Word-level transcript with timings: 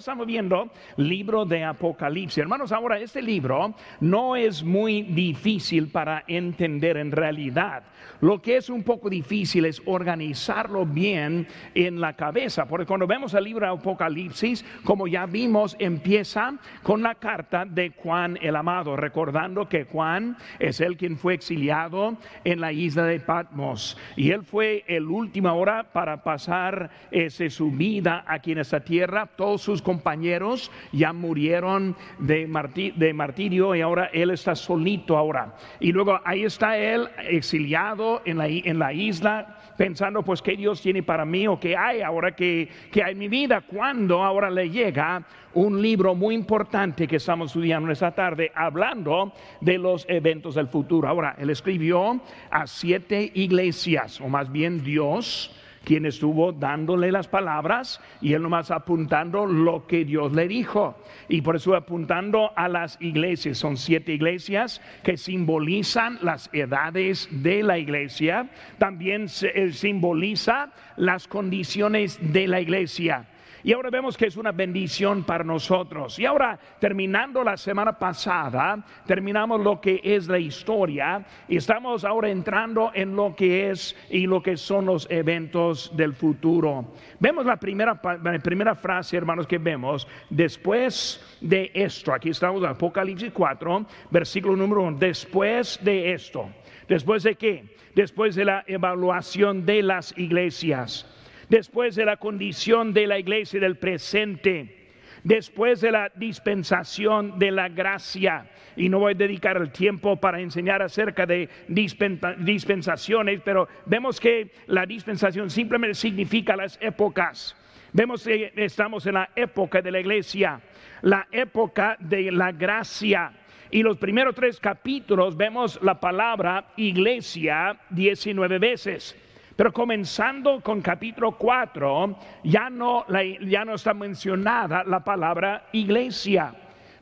estamos 0.00 0.26
viendo 0.26 0.70
libro 0.96 1.44
de 1.44 1.64
Apocalipsis. 1.64 2.38
Hermanos, 2.38 2.72
ahora 2.72 2.98
este 2.98 3.22
libro 3.22 3.74
no 4.00 4.34
es 4.36 4.62
muy 4.62 5.02
difícil 5.02 5.88
para 5.88 6.24
entender 6.26 6.96
en 6.96 7.12
realidad. 7.12 7.84
Lo 8.20 8.40
que 8.42 8.56
es 8.56 8.68
un 8.68 8.82
poco 8.82 9.08
difícil 9.08 9.64
es 9.64 9.80
organizarlo 9.86 10.84
bien 10.84 11.46
en 11.74 12.00
la 12.00 12.14
cabeza, 12.14 12.66
porque 12.66 12.86
cuando 12.86 13.06
vemos 13.06 13.34
el 13.34 13.44
libro 13.44 13.66
de 13.66 13.72
Apocalipsis, 13.72 14.64
como 14.84 15.06
ya 15.06 15.26
vimos, 15.26 15.76
empieza 15.78 16.54
con 16.82 17.02
la 17.02 17.14
carta 17.14 17.64
de 17.64 17.92
Juan 17.96 18.38
el 18.42 18.56
Amado, 18.56 18.96
recordando 18.96 19.68
que 19.68 19.84
Juan 19.84 20.36
es 20.58 20.80
el 20.80 20.96
quien 20.96 21.16
fue 21.16 21.34
exiliado 21.34 22.16
en 22.44 22.60
la 22.60 22.72
isla 22.72 23.04
de 23.04 23.20
Patmos 23.20 23.96
y 24.16 24.30
él 24.30 24.44
fue 24.44 24.84
el 24.86 25.08
última 25.08 25.54
hora 25.54 25.92
para 25.92 26.22
pasar 26.22 26.90
ese, 27.10 27.50
su 27.50 27.70
vida 27.70 28.24
aquí 28.26 28.52
en 28.52 28.58
esta 28.58 28.80
tierra. 28.80 29.26
Todos 29.26 29.62
sus 29.62 29.82
compañeros 29.90 30.70
ya 30.92 31.12
murieron 31.12 31.96
de, 32.20 32.46
martirio 32.46 33.74
y 33.74 33.80
ahora 33.80 34.08
él 34.12 34.30
está 34.30 34.54
solito 34.54 35.16
ahora. 35.16 35.56
Y 35.80 35.90
luego 35.90 36.20
ahí 36.24 36.44
está 36.44 36.78
él 36.78 37.08
exiliado 37.28 38.22
en 38.24 38.38
la, 38.78 38.92
isla 38.92 39.58
pensando 39.76 40.22
pues 40.22 40.42
qué 40.42 40.56
Dios 40.56 40.80
tiene 40.80 41.02
para 41.02 41.24
mí 41.24 41.48
o 41.48 41.58
qué 41.58 41.76
hay 41.76 42.02
ahora 42.02 42.36
que, 42.36 42.68
que 42.92 43.02
hay 43.02 43.12
en 43.12 43.18
mi 43.18 43.26
vida, 43.28 43.62
cuando 43.62 44.22
ahora 44.22 44.48
le 44.48 44.70
llega 44.70 45.24
un 45.54 45.82
libro 45.82 46.14
muy 46.14 46.36
importante 46.36 47.08
que 47.08 47.16
estamos 47.16 47.50
estudiando 47.50 47.90
esta 47.90 48.12
tarde 48.12 48.52
hablando 48.54 49.32
de 49.60 49.76
los 49.76 50.06
eventos 50.08 50.54
del 50.54 50.68
futuro. 50.68 51.08
Ahora, 51.08 51.34
él 51.36 51.50
escribió 51.50 52.20
a 52.50 52.66
siete 52.68 53.32
iglesias, 53.34 54.20
o 54.20 54.28
más 54.28 54.52
bien 54.52 54.84
Dios 54.84 55.50
quien 55.84 56.06
estuvo 56.06 56.52
dándole 56.52 57.10
las 57.10 57.28
palabras 57.28 58.00
y 58.20 58.34
él 58.34 58.42
nomás 58.42 58.70
apuntando 58.70 59.46
lo 59.46 59.86
que 59.86 60.04
Dios 60.04 60.32
le 60.32 60.48
dijo. 60.48 60.96
Y 61.28 61.42
por 61.42 61.56
eso 61.56 61.74
apuntando 61.74 62.52
a 62.56 62.68
las 62.68 63.00
iglesias, 63.00 63.58
son 63.58 63.76
siete 63.76 64.12
iglesias 64.12 64.80
que 65.02 65.16
simbolizan 65.16 66.18
las 66.22 66.50
edades 66.52 67.28
de 67.30 67.62
la 67.62 67.78
iglesia, 67.78 68.48
también 68.78 69.26
eh, 69.42 69.72
simboliza 69.72 70.72
las 70.96 71.26
condiciones 71.28 72.18
de 72.20 72.46
la 72.46 72.60
iglesia. 72.60 73.26
Y 73.62 73.72
ahora 73.72 73.90
vemos 73.90 74.16
que 74.16 74.26
es 74.26 74.36
una 74.36 74.52
bendición 74.52 75.24
para 75.24 75.44
nosotros. 75.44 76.18
Y 76.18 76.26
ahora, 76.26 76.58
terminando 76.78 77.44
la 77.44 77.56
semana 77.56 77.98
pasada, 77.98 78.84
terminamos 79.06 79.60
lo 79.60 79.80
que 79.80 80.00
es 80.02 80.28
la 80.28 80.38
historia 80.38 81.24
y 81.48 81.56
estamos 81.56 82.04
ahora 82.04 82.30
entrando 82.30 82.90
en 82.94 83.14
lo 83.14 83.34
que 83.36 83.70
es 83.70 83.96
y 84.08 84.26
lo 84.26 84.42
que 84.42 84.56
son 84.56 84.86
los 84.86 85.06
eventos 85.10 85.94
del 85.94 86.14
futuro. 86.14 86.92
Vemos 87.18 87.44
la 87.44 87.56
primera, 87.56 88.00
primera 88.42 88.74
frase, 88.74 89.16
hermanos, 89.16 89.46
que 89.46 89.58
vemos 89.58 90.08
después 90.30 91.38
de 91.40 91.70
esto. 91.74 92.14
Aquí 92.14 92.30
estamos 92.30 92.62
en 92.62 92.70
Apocalipsis 92.70 93.32
4, 93.32 93.86
versículo 94.10 94.56
número 94.56 94.82
1. 94.84 94.98
Después 94.98 95.78
de 95.82 96.12
esto. 96.12 96.48
¿Después 96.88 97.22
de 97.22 97.36
qué? 97.36 97.76
Después 97.94 98.34
de 98.34 98.44
la 98.44 98.64
evaluación 98.66 99.66
de 99.66 99.82
las 99.82 100.16
iglesias 100.16 101.06
después 101.50 101.96
de 101.96 102.06
la 102.06 102.16
condición 102.16 102.94
de 102.94 103.06
la 103.06 103.18
iglesia 103.18 103.60
del 103.60 103.76
presente, 103.76 104.88
después 105.24 105.82
de 105.82 105.90
la 105.90 106.10
dispensación 106.14 107.38
de 107.38 107.50
la 107.50 107.68
gracia. 107.68 108.48
Y 108.76 108.88
no 108.88 109.00
voy 109.00 109.12
a 109.12 109.16
dedicar 109.16 109.56
el 109.58 109.70
tiempo 109.70 110.16
para 110.16 110.40
enseñar 110.40 110.80
acerca 110.80 111.26
de 111.26 111.48
dispensaciones, 111.68 113.40
pero 113.44 113.68
vemos 113.84 114.18
que 114.18 114.52
la 114.68 114.86
dispensación 114.86 115.50
simplemente 115.50 115.94
significa 115.94 116.56
las 116.56 116.78
épocas. 116.80 117.56
Vemos 117.92 118.22
que 118.22 118.52
estamos 118.56 119.04
en 119.06 119.14
la 119.14 119.30
época 119.34 119.82
de 119.82 119.90
la 119.90 119.98
iglesia, 119.98 120.60
la 121.02 121.26
época 121.32 121.96
de 121.98 122.30
la 122.30 122.52
gracia. 122.52 123.32
Y 123.72 123.82
los 123.82 123.98
primeros 123.98 124.36
tres 124.36 124.60
capítulos 124.60 125.36
vemos 125.36 125.80
la 125.82 125.98
palabra 125.98 126.72
iglesia 126.76 127.76
19 127.90 128.58
veces. 128.58 129.16
Pero 129.60 129.74
comenzando 129.74 130.62
con 130.62 130.80
capítulo 130.80 131.32
4, 131.32 132.16
ya 132.44 132.70
no, 132.70 133.04
ya 133.42 133.62
no 133.62 133.74
está 133.74 133.92
mencionada 133.92 134.84
la 134.84 135.04
palabra 135.04 135.66
iglesia. 135.72 136.54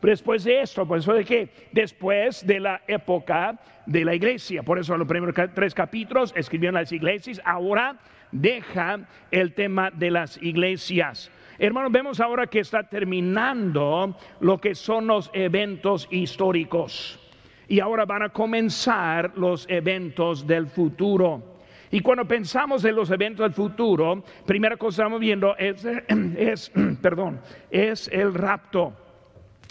después 0.03 0.43
de 0.43 0.63
esto, 0.63 0.85
por 0.85 0.99
eso 0.99 1.15
de 1.15 1.25
qué? 1.25 1.51
Después 1.71 2.45
de 2.45 2.59
la 2.59 2.83
época 2.89 3.57
de 3.87 4.05
la 4.05 4.13
iglesia. 4.13 4.65
Por 4.65 4.81
eso 4.81 4.97
los 4.97 5.07
primeros 5.07 5.37
tres 5.55 5.73
capítulos 5.73 6.33
escribieron 6.35 6.75
las 6.75 6.91
iglesias. 6.91 7.41
Ahora 7.45 7.97
deja 8.33 9.07
el 9.31 9.55
tema 9.55 9.93
de 9.93 10.11
las 10.11 10.43
iglesias. 10.43 11.31
Hermanos, 11.61 11.93
vemos 11.93 12.19
ahora 12.19 12.49
que 12.49 12.59
está 12.59 12.83
terminando 12.83 14.19
lo 14.41 14.59
que 14.59 14.75
son 14.75 15.07
los 15.07 15.31
eventos 15.33 16.09
históricos. 16.11 17.21
Y 17.69 17.79
ahora 17.79 18.05
van 18.05 18.25
a 18.25 18.31
comenzar 18.31 19.31
los 19.37 19.65
eventos 19.71 20.45
del 20.45 20.67
futuro. 20.67 21.58
Y 21.91 22.01
cuando 22.01 22.27
pensamos 22.27 22.85
en 22.85 22.95
los 22.95 23.11
eventos 23.11 23.45
del 23.45 23.53
futuro, 23.53 24.23
primera 24.45 24.77
cosa 24.77 24.97
que 24.97 25.03
estamos 25.03 25.21
viendo 25.21 25.57
es, 25.57 25.85
es, 26.37 26.71
perdón, 27.03 27.41
es 27.71 28.09
el 28.09 28.35
rapto. 28.35 28.93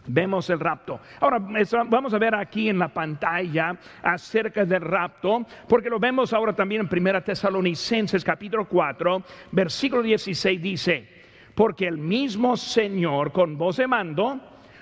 Vemos 0.10 0.50
el 0.50 0.60
rapto. 0.60 1.02
Ahora 1.20 1.38
vamos 1.90 2.14
a 2.14 2.18
ver 2.18 2.34
aquí 2.34 2.70
en 2.70 2.80
la 2.80 2.88
pantalla 2.88 3.78
acerca 4.02 4.64
del 4.64 4.82
rapto, 4.82 5.46
porque 5.68 5.90
lo 5.90 6.00
vemos 6.00 6.32
ahora 6.32 6.54
también 6.54 6.82
en 6.82 6.88
Primera 6.88 7.22
Tesalonicenses 7.22 8.24
capítulo 8.24 8.70
4, 8.70 9.22
versículo 9.52 10.02
16 10.02 10.62
dice, 10.62 11.08
porque 11.54 11.88
el 11.88 11.98
mismo 11.98 12.56
Señor 12.56 13.34
con 13.34 13.58
voz 13.58 13.78
de 13.78 13.88
mando, 13.88 14.40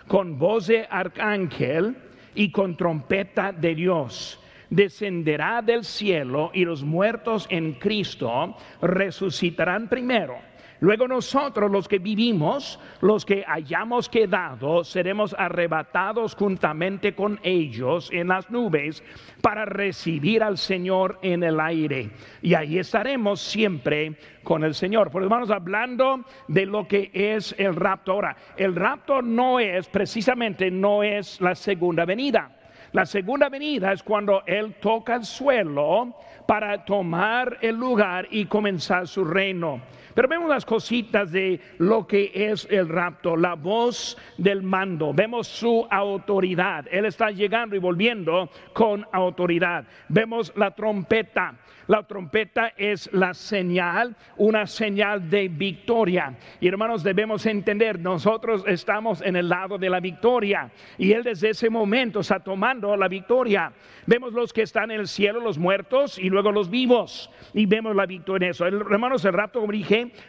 con 0.08 0.38
voz 0.38 0.68
de 0.68 0.86
arcángel 0.88 1.98
y 2.36 2.52
con 2.52 2.78
trompeta 2.78 3.52
de 3.52 3.74
Dios 3.74 4.40
descenderá 4.70 5.62
del 5.62 5.84
cielo 5.84 6.52
y 6.54 6.66
los 6.66 6.84
muertos 6.84 7.48
en 7.50 7.74
Cristo 7.74 8.56
resucitarán 8.82 9.88
primero. 9.88 10.36
Luego 10.82 11.08
nosotros 11.08 11.72
los 11.72 11.88
que 11.88 12.00
vivimos, 12.00 12.80
los 13.02 13.26
que 13.26 13.46
hayamos 13.48 14.10
quedado, 14.10 14.84
seremos 14.84 15.36
arrebatados 15.38 16.36
juntamente 16.36 17.16
con 17.16 17.40
ellos 17.44 18.10
en 18.12 18.28
las 18.28 18.50
nubes 18.50 19.02
para 19.42 19.66
recibir 19.66 20.44
al 20.44 20.58
Señor 20.58 21.18
en 21.22 21.44
el 21.44 21.60
aire. 21.60 22.12
Y 22.42 22.56
ahí 22.56 22.78
estaremos 22.78 23.40
siempre 23.40 24.18
con 24.44 24.64
el 24.64 24.74
Señor. 24.74 25.12
Por 25.12 25.24
hermanos, 25.24 25.50
hablando 25.50 26.26
de 26.48 26.66
lo 26.66 26.88
que 26.88 27.10
es 27.14 27.56
el 27.58 27.76
rapto. 27.76 28.12
Ahora, 28.12 28.36
el 28.58 28.76
rapto 28.76 29.22
no 29.22 29.60
es, 29.60 29.88
precisamente, 29.88 30.70
no 30.70 31.04
es 31.04 31.40
la 31.40 31.56
segunda 31.56 32.06
venida. 32.06 32.55
La 32.96 33.06
segunda 33.06 33.50
venida 33.50 33.92
es 33.92 34.02
cuando 34.02 34.44
Él 34.46 34.76
toca 34.80 35.16
el 35.16 35.26
suelo 35.26 36.14
para 36.46 36.86
tomar 36.86 37.58
el 37.60 37.76
lugar 37.76 38.26
y 38.32 38.46
comenzar 38.46 39.06
su 39.06 39.26
reino. 39.26 39.82
Pero 40.16 40.30
vemos 40.30 40.50
las 40.50 40.66
cositas 40.66 41.32
de 41.32 41.60
lo 41.78 42.08
que 42.08 42.32
es 42.34 42.66
el 42.72 42.88
rapto, 42.88 43.36
la 43.36 43.54
voz 43.56 44.18
del 44.38 44.64
mando, 44.64 45.14
vemos 45.14 45.48
su 45.48 45.86
autoridad. 45.92 46.86
Él 46.90 47.06
está 47.06 47.32
llegando 47.32 47.76
y 47.76 47.80
volviendo 47.80 48.50
con 48.74 49.06
autoridad. 49.12 49.86
Vemos 50.08 50.54
la 50.56 50.72
trompeta. 50.72 51.56
La 51.88 52.02
trompeta 52.02 52.74
es 52.76 53.12
la 53.14 53.36
señal, 53.36 54.16
una 54.38 54.66
señal 54.66 55.30
de 55.30 55.48
victoria. 55.50 56.36
Y 56.60 56.68
hermanos, 56.68 57.04
debemos 57.04 57.46
entender, 57.46 58.00
nosotros 58.00 58.64
estamos 58.66 59.22
en 59.22 59.36
el 59.36 59.50
lado 59.50 59.78
de 59.78 59.90
la 59.90 60.00
victoria. 60.00 60.72
Y 60.98 61.12
Él 61.12 61.24
desde 61.24 61.50
ese 61.50 61.70
momento 61.70 62.22
está 62.22 62.40
tomando 62.40 62.98
la 62.98 63.08
victoria. 63.08 63.72
Vemos 64.08 64.34
los 64.34 64.52
que 64.52 64.64
están 64.64 64.90
en 64.90 65.02
el 65.02 65.08
cielo, 65.08 65.40
los 65.40 65.60
muertos, 65.60 66.18
y 66.18 66.30
luego 66.30 66.52
los 66.52 66.72
vivos. 66.72 67.30
Y 67.54 67.68
vemos 67.68 67.96
la 67.96 68.08
victoria 68.08 68.48
en 68.48 68.52
eso. 68.52 68.66
Hermanos, 68.66 69.24
el 69.26 69.34
rapto, 69.34 69.60
como 69.60 69.72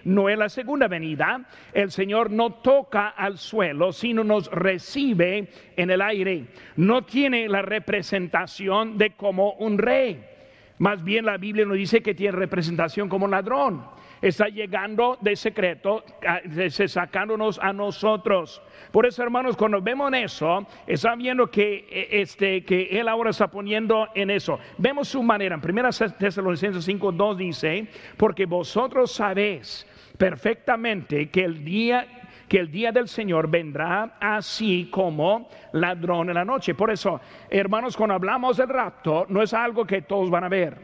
no 0.04 0.28
es 0.28 0.38
la 0.38 0.48
segunda 0.48 0.88
venida. 0.88 1.44
El 1.72 1.90
Señor 1.90 2.30
no 2.30 2.54
toca 2.54 3.08
al 3.08 3.38
suelo, 3.38 3.92
sino 3.92 4.24
nos 4.24 4.50
recibe 4.50 5.48
en 5.76 5.90
el 5.90 6.02
aire. 6.02 6.46
No 6.76 7.02
tiene 7.02 7.48
la 7.48 7.62
representación 7.62 8.98
de 8.98 9.10
como 9.10 9.52
un 9.54 9.78
rey. 9.78 10.24
Más 10.78 11.02
bien 11.02 11.24
la 11.24 11.38
Biblia 11.38 11.64
nos 11.64 11.76
dice 11.76 12.02
que 12.02 12.14
tiene 12.14 12.36
representación 12.36 13.08
como 13.08 13.26
ladrón. 13.28 13.82
Está 14.22 14.48
llegando 14.48 15.18
de 15.20 15.36
secreto, 15.36 16.04
sacándonos 16.88 17.58
a 17.58 17.72
nosotros. 17.72 18.62
Por 18.90 19.06
eso, 19.06 19.22
hermanos, 19.22 19.56
cuando 19.56 19.80
vemos 19.80 20.10
eso, 20.14 20.66
están 20.86 21.18
viendo 21.18 21.50
que, 21.50 21.86
e, 21.90 22.22
este, 22.22 22.64
que 22.64 22.88
Él 22.98 23.08
ahora 23.08 23.30
está 23.30 23.48
poniendo 23.48 24.08
en 24.14 24.30
eso. 24.30 24.58
Vemos 24.78 25.08
su 25.08 25.22
manera. 25.22 25.60
En 25.62 25.78
1 25.78 25.90
Tesalonicenses 26.18 26.84
5, 26.84 27.12
2 27.12 27.38
dice, 27.38 27.88
porque 28.16 28.46
vosotros 28.46 29.12
sabéis 29.12 29.86
perfectamente 30.16 31.28
que 31.28 31.44
el 31.44 31.64
día 31.64 32.06
que 32.48 32.58
el 32.60 32.70
día 32.70 32.92
del 32.92 33.08
Señor 33.08 33.48
vendrá 33.48 34.18
así 34.20 34.88
como 34.90 35.48
ladrón 35.72 36.28
en 36.28 36.34
la 36.34 36.44
noche. 36.44 36.74
Por 36.74 36.92
eso, 36.92 37.20
hermanos, 37.50 37.96
cuando 37.96 38.14
hablamos 38.14 38.56
del 38.56 38.68
rapto, 38.68 39.26
no 39.28 39.42
es 39.42 39.52
algo 39.52 39.84
que 39.84 40.02
todos 40.02 40.30
van 40.30 40.44
a 40.44 40.48
ver, 40.48 40.78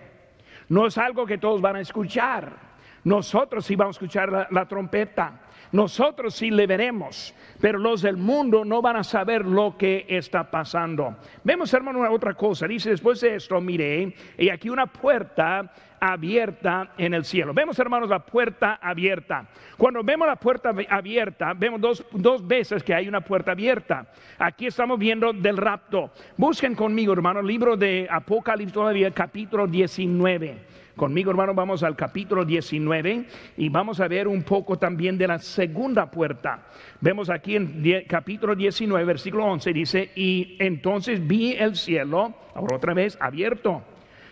no 0.68 0.86
es 0.86 0.98
algo 0.98 1.24
que 1.24 1.38
todos 1.38 1.60
van 1.60 1.76
a 1.76 1.80
escuchar. 1.80 2.71
Nosotros 3.04 3.66
sí 3.66 3.74
vamos 3.76 3.96
a 3.96 3.98
escuchar 3.98 4.48
la, 4.50 4.66
trompeta. 4.66 5.40
Nosotros 5.72 6.34
sí 6.34 6.50
le 6.50 6.66
veremos, 6.66 7.34
pero 7.60 7.78
los 7.78 8.02
del 8.02 8.16
mundo 8.16 8.64
no 8.64 8.82
van 8.82 8.96
a 8.96 9.04
saber 9.04 9.44
lo 9.44 9.76
que 9.76 10.04
está 10.08 10.50
pasando. 10.50 11.16
Vemos, 11.42 11.72
hermano, 11.72 12.00
una 12.00 12.10
otra 12.10 12.34
cosa. 12.34 12.68
Dice 12.68 12.90
después 12.90 13.20
de 13.20 13.36
esto, 13.36 13.60
mire, 13.60 14.14
y 14.36 14.50
aquí 14.50 14.68
una 14.68 14.86
puerta 14.86 15.72
abierta 15.98 16.92
en 16.98 17.14
el 17.14 17.24
cielo. 17.24 17.54
Vemos, 17.54 17.78
hermanos, 17.78 18.10
la 18.10 18.18
puerta 18.18 18.78
abierta. 18.82 19.46
Cuando 19.78 20.02
vemos 20.02 20.26
la 20.26 20.36
puerta 20.36 20.74
abierta, 20.90 21.54
vemos 21.54 21.80
dos, 21.80 22.04
dos 22.12 22.46
veces 22.46 22.82
que 22.82 22.92
hay 22.92 23.08
una 23.08 23.20
puerta 23.20 23.52
abierta. 23.52 24.06
Aquí 24.38 24.66
estamos 24.66 24.98
viendo 24.98 25.32
del 25.32 25.56
rapto. 25.56 26.10
Busquen 26.36 26.74
conmigo, 26.74 27.12
hermano, 27.12 27.40
libro 27.40 27.76
de 27.76 28.06
Apocalipsis 28.10 28.74
todavía, 28.74 29.10
capítulo 29.10 29.66
19. 29.66 30.81
Conmigo, 30.96 31.30
hermano, 31.30 31.54
vamos 31.54 31.82
al 31.82 31.96
capítulo 31.96 32.44
19 32.44 33.24
y 33.56 33.68
vamos 33.70 33.98
a 34.00 34.08
ver 34.08 34.28
un 34.28 34.42
poco 34.42 34.78
también 34.78 35.16
de 35.16 35.26
la 35.26 35.38
segunda 35.38 36.10
puerta. 36.10 36.66
Vemos 37.00 37.30
aquí 37.30 37.56
en 37.56 38.04
capítulo 38.06 38.54
19, 38.54 39.04
versículo 39.06 39.46
11, 39.46 39.72
dice, 39.72 40.10
y 40.14 40.56
entonces 40.58 41.26
vi 41.26 41.54
el 41.54 41.76
cielo, 41.76 42.34
ahora 42.54 42.76
otra 42.76 42.92
vez, 42.92 43.16
abierto, 43.20 43.82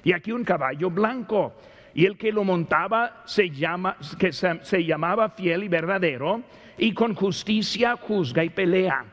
y 0.04 0.12
aquí 0.12 0.32
un 0.32 0.44
caballo 0.44 0.90
blanco, 0.90 1.54
y 1.94 2.04
el 2.04 2.18
que 2.18 2.30
lo 2.30 2.44
montaba 2.44 3.22
se, 3.24 3.48
llama, 3.48 3.96
que 4.18 4.32
se 4.32 4.84
llamaba 4.84 5.30
fiel 5.30 5.64
y 5.64 5.68
verdadero, 5.68 6.42
y 6.76 6.92
con 6.92 7.14
justicia 7.14 7.96
juzga 7.96 8.44
y 8.44 8.50
pelea. 8.50 9.04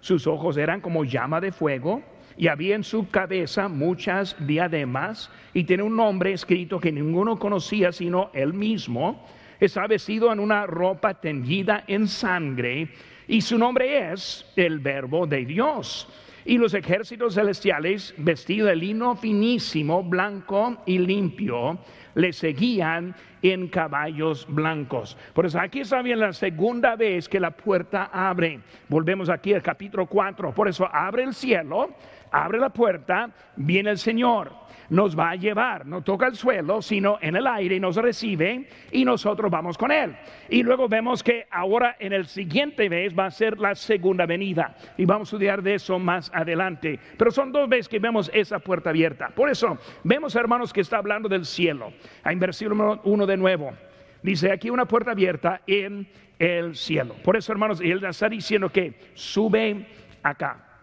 Sus 0.00 0.26
ojos 0.26 0.56
eran 0.56 0.80
como 0.80 1.04
llama 1.04 1.40
de 1.40 1.52
fuego 1.52 2.02
y 2.36 2.48
había 2.48 2.74
en 2.74 2.84
su 2.84 3.08
cabeza 3.08 3.68
muchas 3.68 4.36
diademas 4.46 5.30
y 5.52 5.64
tiene 5.64 5.82
un 5.82 5.96
nombre 5.96 6.32
escrito 6.32 6.80
que 6.80 6.92
ninguno 6.92 7.38
conocía 7.38 7.92
sino 7.92 8.30
él 8.32 8.52
mismo. 8.52 9.26
Está 9.60 9.86
vestido 9.86 10.32
en 10.32 10.40
una 10.40 10.66
ropa 10.66 11.14
tendida 11.14 11.84
en 11.86 12.08
sangre 12.08 12.88
y 13.28 13.40
su 13.40 13.56
nombre 13.56 14.12
es 14.12 14.44
el 14.56 14.80
verbo 14.80 15.26
de 15.26 15.44
Dios. 15.44 16.08
Y 16.46 16.58
los 16.58 16.74
ejércitos 16.74 17.34
celestiales, 17.34 18.14
vestidos 18.18 18.68
de 18.68 18.76
lino 18.76 19.16
finísimo, 19.16 20.02
blanco 20.02 20.76
y 20.84 20.98
limpio, 20.98 21.78
le 22.14 22.34
seguían 22.34 23.14
en 23.40 23.68
caballos 23.68 24.46
blancos. 24.48 25.16
Por 25.32 25.46
eso 25.46 25.58
aquí 25.58 25.80
está 25.80 26.02
bien 26.02 26.20
la 26.20 26.32
segunda 26.34 26.96
vez 26.96 27.28
que 27.28 27.40
la 27.40 27.50
puerta 27.50 28.10
abre. 28.12 28.60
Volvemos 28.88 29.30
aquí 29.30 29.54
al 29.54 29.62
capítulo 29.62 30.06
4. 30.06 30.52
Por 30.52 30.68
eso 30.68 30.86
abre 30.92 31.22
el 31.22 31.34
cielo 31.34 31.94
abre 32.34 32.58
la 32.58 32.70
puerta, 32.70 33.30
viene 33.54 33.90
el 33.90 33.98
Señor, 33.98 34.52
nos 34.90 35.16
va 35.16 35.30
a 35.30 35.36
llevar, 35.36 35.86
no 35.86 36.02
toca 36.02 36.26
el 36.26 36.34
suelo, 36.34 36.82
sino 36.82 37.16
en 37.20 37.36
el 37.36 37.46
aire 37.46 37.76
y 37.76 37.80
nos 37.80 37.94
recibe 37.94 38.68
y 38.90 39.04
nosotros 39.04 39.50
vamos 39.50 39.78
con 39.78 39.92
Él. 39.92 40.16
Y 40.48 40.64
luego 40.64 40.88
vemos 40.88 41.22
que 41.22 41.46
ahora 41.48 41.94
en 42.00 42.12
el 42.12 42.26
siguiente 42.26 42.88
vez 42.88 43.16
va 43.16 43.26
a 43.26 43.30
ser 43.30 43.58
la 43.60 43.76
segunda 43.76 44.26
venida 44.26 44.74
y 44.96 45.04
vamos 45.04 45.28
a 45.28 45.36
estudiar 45.36 45.62
de 45.62 45.74
eso 45.74 45.98
más 46.00 46.28
adelante. 46.34 46.98
Pero 47.16 47.30
son 47.30 47.52
dos 47.52 47.68
veces 47.68 47.88
que 47.88 48.00
vemos 48.00 48.28
esa 48.34 48.58
puerta 48.58 48.90
abierta. 48.90 49.28
Por 49.28 49.48
eso 49.48 49.78
vemos 50.02 50.34
hermanos 50.34 50.72
que 50.72 50.80
está 50.80 50.98
hablando 50.98 51.28
del 51.28 51.44
cielo. 51.44 51.92
En 52.24 52.40
versículo 52.40 53.00
uno 53.04 53.26
de 53.26 53.36
nuevo. 53.36 53.72
Dice 54.22 54.50
aquí 54.50 54.70
una 54.70 54.86
puerta 54.86 55.12
abierta 55.12 55.60
en 55.68 56.08
el 56.38 56.74
cielo. 56.74 57.14
Por 57.22 57.36
eso 57.36 57.52
hermanos, 57.52 57.80
él 57.80 58.02
está 58.04 58.28
diciendo 58.28 58.70
que 58.70 58.98
sube 59.14 59.86
acá. 60.22 60.73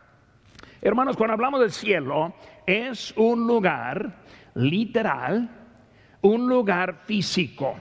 Hermanos, 0.81 1.15
cuando 1.15 1.33
hablamos 1.33 1.59
del 1.61 1.71
cielo, 1.71 2.33
es 2.65 3.13
un 3.17 3.45
lugar 3.45 4.23
literal, 4.55 5.49
un 6.21 6.47
lugar 6.47 7.01
físico. 7.05 7.75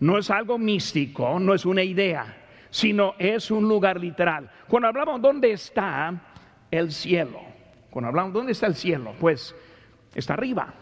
No 0.00 0.18
es 0.18 0.30
algo 0.30 0.58
místico, 0.58 1.40
no 1.40 1.54
es 1.54 1.66
una 1.66 1.82
idea, 1.82 2.36
sino 2.70 3.14
es 3.18 3.50
un 3.50 3.68
lugar 3.68 4.00
literal. 4.00 4.50
Cuando 4.68 4.88
hablamos 4.88 5.20
dónde 5.20 5.50
está 5.50 6.14
el 6.70 6.92
cielo, 6.92 7.40
cuando 7.90 8.08
hablamos 8.08 8.32
dónde 8.32 8.52
está 8.52 8.66
el 8.66 8.74
cielo, 8.76 9.14
pues 9.18 9.54
está 10.14 10.34
arriba. 10.34 10.72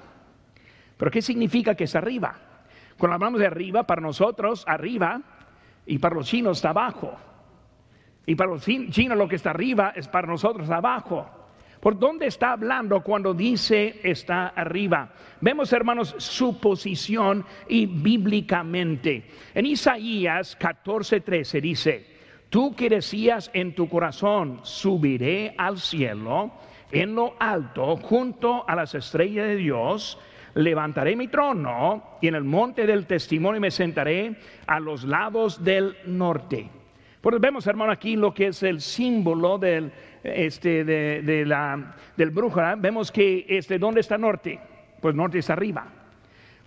Pero 0.97 1.11
¿qué 1.11 1.23
significa 1.23 1.75
que 1.75 1.85
está 1.85 1.99
arriba? 1.99 2.35
Cuando 2.99 3.15
hablamos 3.15 3.41
de 3.41 3.47
arriba, 3.47 3.85
para 3.85 4.01
nosotros, 4.01 4.65
arriba, 4.67 5.21
y 5.87 5.99
para 5.99 6.17
los 6.17 6.27
chinos 6.27 6.59
está 6.59 6.71
abajo. 6.71 7.17
Y 8.27 8.35
para 8.35 8.51
los 8.51 8.65
chinos 8.65 9.17
lo 9.17 9.29
que 9.29 9.37
está 9.37 9.51
arriba 9.51 9.93
es 9.95 10.09
para 10.09 10.27
nosotros 10.27 10.69
abajo. 10.69 11.27
¿Por 11.81 11.99
dónde 11.99 12.27
está 12.27 12.53
hablando 12.53 13.01
cuando 13.01 13.33
dice 13.33 14.01
está 14.03 14.49
arriba? 14.49 15.13
Vemos, 15.41 15.73
hermanos, 15.73 16.17
su 16.19 16.59
posición 16.59 17.45
y 17.69 17.87
bíblicamente. 17.87 19.25
En 19.55 19.67
Isaías 19.67 20.59
14:13 20.59 21.61
dice, 21.61 22.07
tú 22.51 22.75
que 22.75 22.89
decías 22.89 23.51
en 23.55 23.75
tu 23.75 23.89
corazón, 23.89 24.61
subiré 24.65 25.55
al 25.57 25.79
cielo, 25.79 26.51
en 26.91 27.15
lo 27.15 27.35
alto, 27.39 27.97
junto 27.97 28.69
a 28.69 28.75
las 28.75 28.95
estrellas 28.97 29.47
de 29.47 29.57
Dios, 29.57 30.19
levantaré 30.55 31.15
mi 31.15 31.29
trono 31.29 32.19
y 32.21 32.29
en 32.29 32.35
el 32.35 32.45
monte 32.45 32.87
del 32.87 33.07
testimonio 33.07 33.61
me 33.61 33.71
sentaré 33.71 34.35
a 34.67 34.81
los 34.81 35.05
lados 35.05 35.63
del 35.63 35.97
norte. 36.07 36.69
Pues 37.27 37.41
vemos, 37.41 37.67
hermano, 37.67 37.91
aquí 37.91 38.15
lo 38.15 38.33
que 38.33 38.47
es 38.47 38.63
el 38.63 38.81
símbolo 38.81 39.59
del 39.59 39.91
este, 40.23 40.85
de, 40.85 41.45
la, 41.45 41.97
del 42.17 42.31
brujo, 42.31 42.61
vemos 42.79 43.11
que 43.11 43.45
este, 43.49 43.81
¿dónde 43.81 43.99
está 43.99 44.17
norte? 44.17 44.61
Pues 45.01 45.13
norte 45.13 45.41
está 45.41 45.55
arriba. 45.55 45.89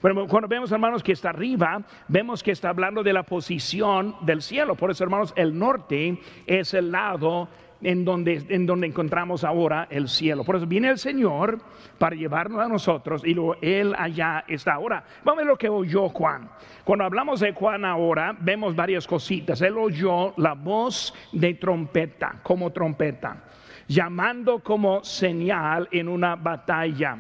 cuando 0.02 0.50
vemos, 0.50 0.70
hermanos, 0.74 1.02
que 1.02 1.14
está 1.14 1.30
arriba, 1.30 1.82
vemos 2.10 2.44
que 2.44 2.52
está 2.52 2.72
hablando 2.72 3.04
de 3.04 3.14
la 3.14 3.24
posición 3.24 4.18
del 4.20 4.42
cielo. 4.42 4.76
Por 4.76 4.92
eso, 4.92 5.06
hermanos, 5.06 5.32
el 5.38 5.58
norte 5.58 6.20
es 6.46 6.74
el 6.74 6.92
lado 6.92 7.48
en 7.82 8.04
donde, 8.04 8.44
en 8.50 8.66
donde 8.66 8.88
encontramos 8.88 9.44
ahora 9.44 9.88
el 9.90 10.10
cielo. 10.10 10.44
Por 10.44 10.58
eso 10.58 10.68
viene 10.68 10.90
el 10.90 10.98
Señor 10.98 11.60
para 11.98 12.16
llevarnos 12.16 12.60
a 12.60 12.68
nosotros 12.68 13.22
y 13.26 13.34
luego 13.34 13.56
Él 13.62 13.96
allá 13.98 14.44
está. 14.48 14.74
Ahora, 14.74 15.04
vamos 15.24 15.38
a 15.38 15.42
ver 15.42 15.48
lo 15.48 15.58
que 15.58 15.70
oyó 15.70 16.10
Juan. 16.10 16.50
Cuando 16.84 17.06
hablamos 17.06 17.40
de 17.40 17.54
Juan 17.54 17.86
ahora, 17.86 18.36
vemos 18.40 18.76
varias 18.76 19.08
cositas. 19.08 19.62
Él 19.62 19.78
oyó 19.78 20.34
la 20.38 20.54
voz 20.54 21.14
de 21.32 21.54
trompeta, 21.54 22.40
como 22.44 22.72
trompeta, 22.72 23.44
llamando 23.88 24.60
como 24.60 25.04
señal 25.04 25.88
en 25.92 26.10
una 26.10 26.36
batalla. 26.36 27.18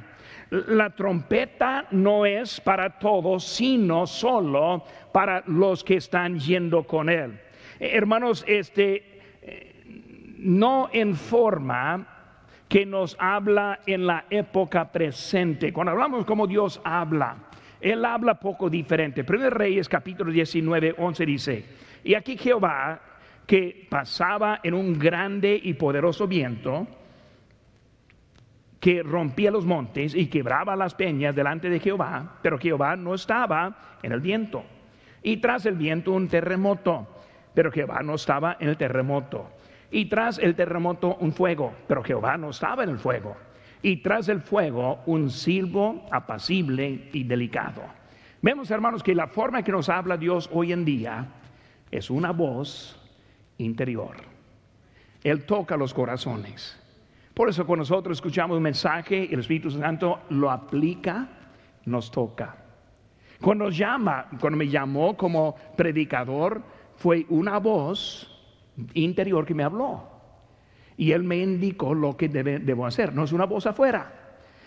La 0.50 0.90
trompeta 0.90 1.86
no 1.92 2.26
es 2.26 2.60
para 2.60 2.98
todos, 2.98 3.44
sino 3.44 4.08
solo 4.08 4.84
para 5.12 5.44
los 5.46 5.84
que 5.84 5.96
están 5.96 6.40
yendo 6.40 6.84
con 6.84 7.08
Él. 7.10 7.40
Hermanos, 7.80 8.44
este 8.48 9.19
no 10.40 10.90
en 10.92 11.16
forma 11.16 12.08
que 12.68 12.86
nos 12.86 13.18
habla 13.20 13.80
en 13.86 14.06
la 14.06 14.26
época 14.30 14.92
presente. 14.92 15.74
Cuando 15.74 15.92
hablamos 15.92 16.26
como 16.26 16.48
Dios 16.48 16.80
habla, 16.84 17.36
Él 17.82 18.06
habla 18.06 18.40
poco 18.40 18.70
diferente. 18.70 19.24
Primer 19.24 19.54
Reyes 19.54 19.90
capítulo 19.90 20.32
19, 20.32 20.96
11 20.98 21.26
dice, 21.26 21.66
y 22.04 22.14
aquí 22.14 22.38
Jehová 22.38 23.02
que 23.46 23.88
pasaba 23.90 24.60
en 24.62 24.76
un 24.76 25.00
grande 25.00 25.60
y 25.62 25.74
poderoso 25.74 26.28
viento, 26.28 26.86
que 28.80 29.02
rompía 29.02 29.50
los 29.50 29.66
montes 29.66 30.14
y 30.14 30.28
quebraba 30.28 30.76
las 30.76 30.94
peñas 30.94 31.36
delante 31.36 31.68
de 31.68 31.80
Jehová, 31.80 32.38
pero 32.44 32.60
Jehová 32.60 32.96
no 32.96 33.16
estaba 33.16 33.98
en 34.04 34.12
el 34.12 34.22
viento. 34.22 34.64
Y 35.24 35.38
tras 35.38 35.66
el 35.66 35.76
viento 35.76 36.12
un 36.12 36.28
terremoto, 36.28 37.08
pero 37.56 37.72
Jehová 37.72 38.02
no 38.04 38.14
estaba 38.14 38.56
en 38.60 38.70
el 38.70 38.78
terremoto. 38.78 39.50
Y 39.92 40.06
tras 40.06 40.38
el 40.38 40.56
terremoto 40.56 41.16
un 41.20 41.34
fuego, 41.34 41.74
pero 41.88 42.04
Jehová 42.04 42.38
no 42.38 42.52
estaba 42.52 42.84
en 42.84 42.90
el 42.90 43.00
fuego. 43.00 43.36
Y 43.82 43.98
tras 43.98 44.30
el 44.30 44.42
fuego 44.42 45.00
un 45.06 45.30
silbo 45.30 46.06
apacible 46.12 47.10
y 47.12 47.24
delicado. 47.24 47.82
Vemos, 48.42 48.72
hermanos, 48.72 49.04
que 49.04 49.16
la 49.16 49.28
forma 49.28 49.64
que 49.64 49.72
nos 49.72 49.90
habla 49.90 50.18
Dios 50.18 50.50
hoy 50.54 50.72
en 50.72 50.86
día 50.86 51.28
es 51.92 52.10
una 52.10 52.32
voz 52.32 53.00
interior. 53.58 54.16
Él 55.24 55.46
toca 55.46 55.76
los 55.76 55.94
corazones. 55.94 56.78
Por 57.34 57.50
eso 57.50 57.66
cuando 57.66 57.82
nosotros 57.82 58.18
escuchamos 58.18 58.58
un 58.58 58.64
mensaje, 58.64 59.34
el 59.34 59.40
Espíritu 59.40 59.72
Santo 59.72 60.22
lo 60.30 60.52
aplica, 60.52 61.28
nos 61.86 62.12
toca. 62.12 62.58
Cuando 63.42 63.66
nos 63.66 63.78
llama, 63.78 64.28
cuando 64.40 64.58
me 64.58 64.68
llamó 64.68 65.16
como 65.16 65.56
predicador, 65.78 66.62
fue 66.98 67.26
una 67.30 67.58
voz 67.58 68.39
interior 68.94 69.46
que 69.46 69.54
me 69.54 69.64
habló. 69.64 70.08
Y 70.98 71.12
Él 71.14 71.24
me 71.24 71.38
indicó 71.38 71.94
lo 71.94 72.18
que 72.18 72.28
debo 72.28 72.86
hacer. 72.86 73.14
No 73.14 73.24
es 73.24 73.32
una 73.32 73.46
voz 73.46 73.66
afuera. 73.66 74.14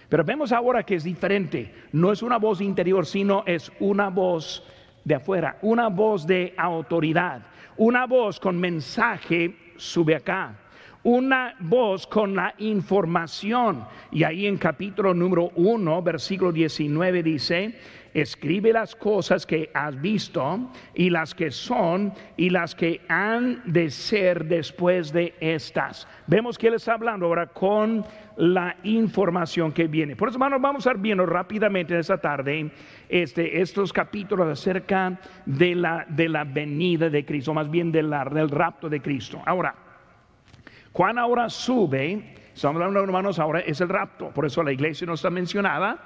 Pero 0.08 0.24
vemos 0.24 0.52
ahora 0.52 0.82
que 0.82 0.94
es 0.94 1.04
diferente. 1.04 1.74
No 1.92 2.12
es 2.12 2.22
una 2.22 2.38
voz 2.38 2.60
interior, 2.60 3.06
sino 3.06 3.44
es 3.46 3.70
una 3.80 4.08
voz 4.08 4.64
de 5.04 5.14
afuera. 5.14 5.58
Una 5.62 5.88
voz 5.88 6.26
de 6.26 6.54
autoridad. 6.56 7.42
Una 7.76 8.06
voz 8.06 8.38
con 8.38 8.58
mensaje 8.58 9.56
sube 9.76 10.14
acá. 10.16 10.58
una 11.04 11.54
voz 11.58 12.06
con 12.06 12.34
la 12.34 12.54
información. 12.58 13.84
Y 14.10 14.24
ahí 14.24 14.46
en 14.46 14.56
capítulo 14.56 15.14
número 15.14 15.50
1, 15.56 16.02
versículo 16.02 16.52
19 16.52 17.22
dice, 17.22 17.78
escribe 18.14 18.72
las 18.72 18.94
cosas 18.94 19.46
que 19.46 19.70
has 19.74 20.00
visto 20.00 20.70
y 20.94 21.10
las 21.10 21.34
que 21.34 21.50
son 21.50 22.12
y 22.36 22.50
las 22.50 22.74
que 22.74 23.00
han 23.08 23.62
de 23.64 23.90
ser 23.90 24.44
después 24.44 25.12
de 25.12 25.34
estas. 25.40 26.06
Vemos 26.26 26.58
que 26.58 26.68
él 26.68 26.74
está 26.74 26.94
hablando 26.94 27.26
ahora 27.26 27.46
con 27.46 28.04
la 28.36 28.76
información 28.82 29.72
que 29.72 29.86
viene. 29.86 30.16
Por 30.16 30.28
eso, 30.28 30.36
hermanos, 30.36 30.60
vamos 30.60 30.86
a 30.86 30.90
estar 30.90 31.02
viendo 31.02 31.26
rápidamente 31.26 31.98
esta 31.98 32.18
tarde 32.18 32.70
este, 33.08 33.60
estos 33.60 33.92
capítulos 33.92 34.48
acerca 34.48 35.18
de 35.44 35.74
la, 35.74 36.06
de 36.08 36.28
la 36.28 36.44
venida 36.44 37.10
de 37.10 37.24
Cristo, 37.24 37.52
más 37.52 37.70
bien 37.70 37.92
del 37.92 38.10
rapto 38.50 38.88
de 38.88 39.00
Cristo. 39.00 39.42
Ahora, 39.44 39.74
Juan 40.92 41.18
ahora 41.18 41.48
sube, 41.48 42.34
estamos 42.54 42.80
hablando, 42.80 43.02
hermanos, 43.02 43.38
ahora 43.38 43.60
es 43.60 43.80
el 43.80 43.88
rapto, 43.88 44.30
por 44.30 44.44
eso 44.44 44.62
la 44.62 44.72
iglesia 44.72 45.06
no 45.06 45.14
está 45.14 45.30
mencionada. 45.30 45.98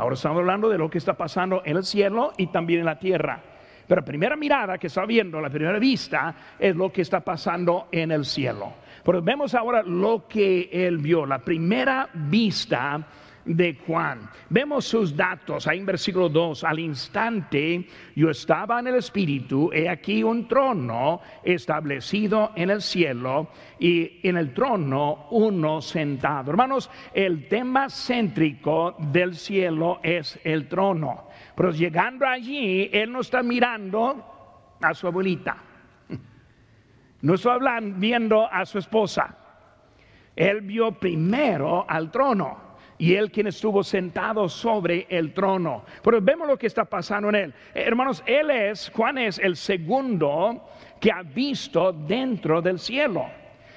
Ahora 0.00 0.14
estamos 0.14 0.38
hablando 0.38 0.70
de 0.70 0.78
lo 0.78 0.88
que 0.88 0.96
está 0.96 1.12
pasando 1.12 1.60
en 1.62 1.76
el 1.76 1.84
cielo 1.84 2.32
y 2.38 2.46
también 2.46 2.80
en 2.80 2.86
la 2.86 2.98
tierra. 2.98 3.38
Pero 3.86 4.00
la 4.00 4.04
primera 4.06 4.34
mirada 4.34 4.78
que 4.78 4.86
está 4.86 5.04
viendo, 5.04 5.42
la 5.42 5.50
primera 5.50 5.78
vista, 5.78 6.34
es 6.58 6.74
lo 6.74 6.90
que 6.90 7.02
está 7.02 7.20
pasando 7.20 7.88
en 7.92 8.10
el 8.10 8.24
cielo. 8.24 8.72
Pero 9.04 9.20
vemos 9.20 9.54
ahora 9.54 9.82
lo 9.82 10.26
que 10.26 10.70
él 10.72 10.96
vio, 10.96 11.26
la 11.26 11.40
primera 11.40 12.08
vista 12.14 12.98
de 13.44 13.76
Juan. 13.86 14.28
Vemos 14.48 14.84
sus 14.84 15.16
datos 15.16 15.66
ahí 15.66 15.78
en 15.78 15.86
versículo 15.86 16.28
2. 16.28 16.64
Al 16.64 16.78
instante 16.78 17.86
yo 18.14 18.30
estaba 18.30 18.80
en 18.80 18.88
el 18.88 18.96
Espíritu, 18.96 19.70
he 19.72 19.88
aquí 19.88 20.22
un 20.22 20.46
trono 20.46 21.20
establecido 21.42 22.52
en 22.54 22.70
el 22.70 22.82
cielo 22.82 23.48
y 23.78 24.20
en 24.26 24.36
el 24.36 24.52
trono 24.52 25.26
uno 25.30 25.80
sentado. 25.80 26.50
Hermanos, 26.50 26.90
el 27.14 27.48
tema 27.48 27.88
céntrico 27.88 28.96
del 28.98 29.34
cielo 29.34 30.00
es 30.02 30.38
el 30.44 30.68
trono. 30.68 31.28
Pero 31.54 31.70
llegando 31.72 32.26
allí, 32.26 32.88
él 32.92 33.12
no 33.12 33.20
está 33.20 33.42
mirando 33.42 34.76
a 34.80 34.94
su 34.94 35.06
abuelita. 35.06 35.56
No 37.22 37.34
está 37.34 37.52
hablando, 37.52 37.98
viendo 37.98 38.50
a 38.50 38.64
su 38.64 38.78
esposa. 38.78 39.36
Él 40.34 40.62
vio 40.62 40.92
primero 40.92 41.84
al 41.86 42.10
trono 42.10 42.69
y 43.00 43.14
él 43.14 43.32
quien 43.32 43.46
estuvo 43.46 43.82
sentado 43.82 44.46
sobre 44.46 45.06
el 45.08 45.32
trono. 45.32 45.84
Pero 46.04 46.20
vemos 46.20 46.46
lo 46.46 46.58
que 46.58 46.66
está 46.66 46.84
pasando 46.84 47.30
en 47.30 47.34
él. 47.34 47.54
Eh, 47.74 47.82
hermanos, 47.86 48.22
él 48.26 48.50
es, 48.50 48.92
Juan 48.94 49.16
es 49.16 49.38
el 49.38 49.56
segundo 49.56 50.68
que 51.00 51.10
ha 51.10 51.22
visto 51.22 51.92
dentro 51.92 52.60
del 52.60 52.78
cielo. 52.78 53.24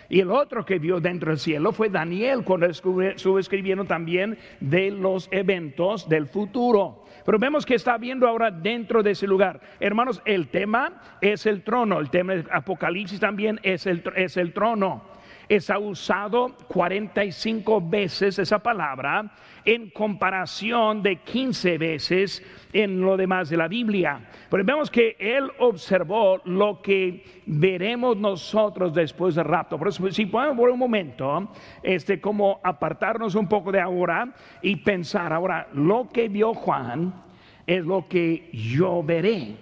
Y 0.09 0.19
el 0.19 0.29
otro 0.29 0.65
que 0.65 0.77
vio 0.77 0.99
dentro 0.99 1.31
del 1.31 1.39
cielo 1.39 1.71
fue 1.71 1.89
Daniel 1.89 2.43
cuando 2.43 2.65
estuvo 2.65 3.39
escribiendo 3.39 3.85
también 3.85 4.37
de 4.59 4.91
los 4.91 5.29
eventos 5.31 6.07
del 6.09 6.27
futuro. 6.27 7.05
Pero 7.25 7.39
vemos 7.39 7.65
que 7.65 7.75
está 7.75 7.97
viendo 7.97 8.27
ahora 8.27 8.51
dentro 8.51 9.01
de 9.01 9.11
ese 9.11 9.25
lugar. 9.25 9.61
Hermanos, 9.79 10.21
el 10.25 10.49
tema 10.49 11.01
es 11.21 11.45
el 11.45 11.63
trono. 11.63 12.01
El 12.01 12.09
tema 12.09 12.33
de 12.33 12.45
Apocalipsis 12.51 13.21
también 13.21 13.57
es 13.63 13.87
el, 13.87 14.03
es 14.17 14.35
el 14.35 14.51
trono 14.51 15.13
es 15.49 15.69
usado 15.69 16.55
45 16.67 17.81
veces 17.81 18.39
esa 18.39 18.59
palabra 18.59 19.31
en 19.65 19.89
comparación 19.91 21.01
de 21.01 21.17
15 21.17 21.77
veces 21.77 22.43
en 22.73 23.01
lo 23.01 23.15
demás 23.17 23.49
de 23.49 23.57
la 23.57 23.67
Biblia. 23.67 24.19
Pero 24.49 24.63
vemos 24.63 24.89
que 24.89 25.15
él 25.19 25.49
observó 25.59 26.41
lo 26.45 26.81
que 26.81 27.23
veremos 27.45 28.17
nosotros 28.17 28.93
después 28.93 29.35
del 29.35 29.45
rapto. 29.45 29.77
Por 29.77 29.87
eso, 29.87 30.09
si 30.11 30.25
podemos 30.25 30.57
por 30.57 30.69
un 30.69 30.79
momento, 30.79 31.49
este, 31.81 32.19
como 32.19 32.59
apartarnos 32.63 33.35
un 33.35 33.47
poco 33.47 33.71
de 33.71 33.79
ahora 33.79 34.33
y 34.61 34.75
pensar 34.77 35.33
ahora, 35.33 35.67
lo 35.73 36.09
que 36.09 36.29
vio 36.29 36.53
Juan 36.53 37.13
es 37.65 37.85
lo 37.85 38.07
que 38.07 38.49
yo 38.51 39.03
veré. 39.03 39.55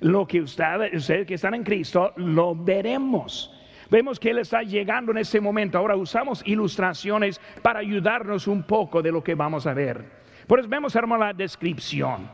Lo 0.00 0.26
que 0.26 0.40
ustedes 0.40 1.26
que 1.26 1.34
están 1.34 1.54
en 1.54 1.62
Cristo, 1.62 2.12
lo 2.16 2.54
veremos. 2.54 3.54
Vemos 3.90 4.20
que 4.20 4.30
Él 4.30 4.38
está 4.38 4.62
llegando 4.62 5.12
en 5.12 5.18
ese 5.18 5.40
momento. 5.40 5.78
Ahora 5.78 5.96
usamos 5.96 6.42
ilustraciones 6.46 7.40
para 7.62 7.80
ayudarnos 7.80 8.46
un 8.46 8.62
poco 8.62 9.02
de 9.02 9.12
lo 9.12 9.22
que 9.22 9.34
vamos 9.34 9.66
a 9.66 9.74
ver. 9.74 10.04
Por 10.46 10.60
eso 10.60 10.68
vemos, 10.68 10.94
hermano, 10.94 11.24
la 11.24 11.32
descripción. 11.32 12.30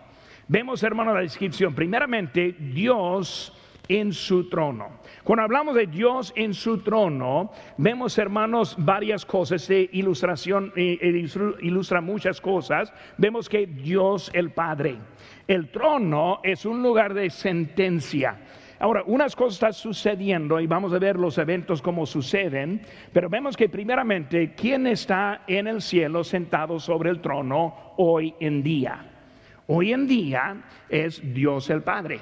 Vemos, 0.48 0.82
hermano, 0.82 1.14
la 1.14 1.20
descripción. 1.20 1.74
Primeramente, 1.74 2.54
Dios 2.58 3.52
en 3.88 4.12
su 4.12 4.48
trono. 4.48 5.00
Cuando 5.24 5.44
hablamos 5.44 5.74
de 5.74 5.86
Dios 5.86 6.32
en 6.36 6.54
su 6.54 6.78
trono, 6.78 7.50
vemos, 7.76 8.16
hermanos, 8.18 8.76
varias 8.78 9.24
cosas. 9.24 9.62
Este 9.62 9.88
ilustración 9.92 10.72
eh, 10.76 10.98
eh, 11.00 11.26
ilustra 11.60 12.00
muchas 12.00 12.40
cosas. 12.40 12.92
Vemos 13.16 13.48
que 13.48 13.66
Dios 13.66 14.30
el 14.34 14.50
Padre. 14.50 14.96
El 15.46 15.70
trono 15.70 16.40
es 16.42 16.64
un 16.64 16.82
lugar 16.82 17.14
de 17.14 17.30
sentencia. 17.30 18.38
Ahora, 18.78 19.02
unas 19.06 19.34
cosas 19.34 19.54
están 19.54 19.72
sucediendo 19.72 20.60
y 20.60 20.66
vamos 20.66 20.92
a 20.92 20.98
ver 20.98 21.18
los 21.18 21.38
eventos 21.38 21.80
como 21.80 22.04
suceden, 22.04 22.82
pero 23.12 23.30
vemos 23.30 23.56
que 23.56 23.70
primeramente, 23.70 24.54
¿quién 24.54 24.86
está 24.86 25.42
en 25.46 25.66
el 25.66 25.80
cielo 25.80 26.22
sentado 26.22 26.78
sobre 26.78 27.08
el 27.08 27.20
trono 27.20 27.94
hoy 27.96 28.34
en 28.38 28.62
día? 28.62 29.12
Hoy 29.66 29.92
en 29.92 30.06
día 30.06 30.62
es 30.90 31.22
Dios 31.32 31.70
el 31.70 31.82
Padre. 31.82 32.20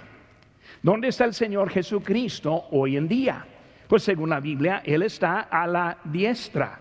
¿Dónde 0.83 1.09
está 1.09 1.25
el 1.25 1.35
Señor 1.35 1.71
Jesucristo 1.71 2.67
hoy 2.71 2.97
en 2.97 3.09
día? 3.09 3.45
Pues 3.89 4.05
según 4.05 4.31
la 4.31 4.41
Biblia, 4.41 4.81
Él 4.85 5.03
está 5.03 5.41
a 5.41 5.67
la 5.67 5.99
diestra, 6.05 6.79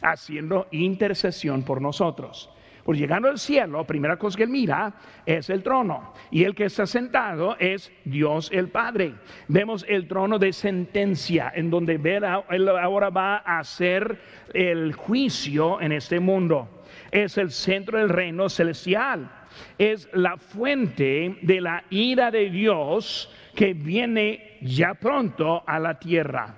haciendo 0.00 0.66
intercesión 0.70 1.62
por 1.62 1.82
nosotros. 1.82 2.50
Pues 2.90 2.98
llegando 2.98 3.28
al 3.28 3.38
cielo, 3.38 3.84
primera 3.84 4.16
cosa 4.16 4.36
que 4.36 4.42
él 4.42 4.48
mira 4.48 4.92
es 5.24 5.48
el 5.48 5.62
trono. 5.62 6.12
Y 6.32 6.42
el 6.42 6.56
que 6.56 6.64
está 6.64 6.86
sentado 6.86 7.56
es 7.60 7.92
Dios 8.04 8.50
el 8.52 8.68
Padre. 8.68 9.14
Vemos 9.46 9.86
el 9.88 10.08
trono 10.08 10.40
de 10.40 10.52
sentencia, 10.52 11.52
en 11.54 11.70
donde 11.70 12.00
él 12.02 12.68
ahora 12.68 13.10
va 13.10 13.44
a 13.46 13.60
hacer 13.60 14.18
el 14.52 14.92
juicio 14.94 15.80
en 15.80 15.92
este 15.92 16.18
mundo. 16.18 16.82
Es 17.12 17.38
el 17.38 17.52
centro 17.52 17.96
del 17.96 18.08
reino 18.08 18.48
celestial. 18.48 19.30
Es 19.78 20.08
la 20.12 20.36
fuente 20.36 21.38
de 21.42 21.60
la 21.60 21.84
ira 21.90 22.32
de 22.32 22.50
Dios 22.50 23.32
que 23.54 23.72
viene 23.72 24.58
ya 24.62 24.94
pronto 24.94 25.62
a 25.64 25.78
la 25.78 25.96
tierra. 25.96 26.56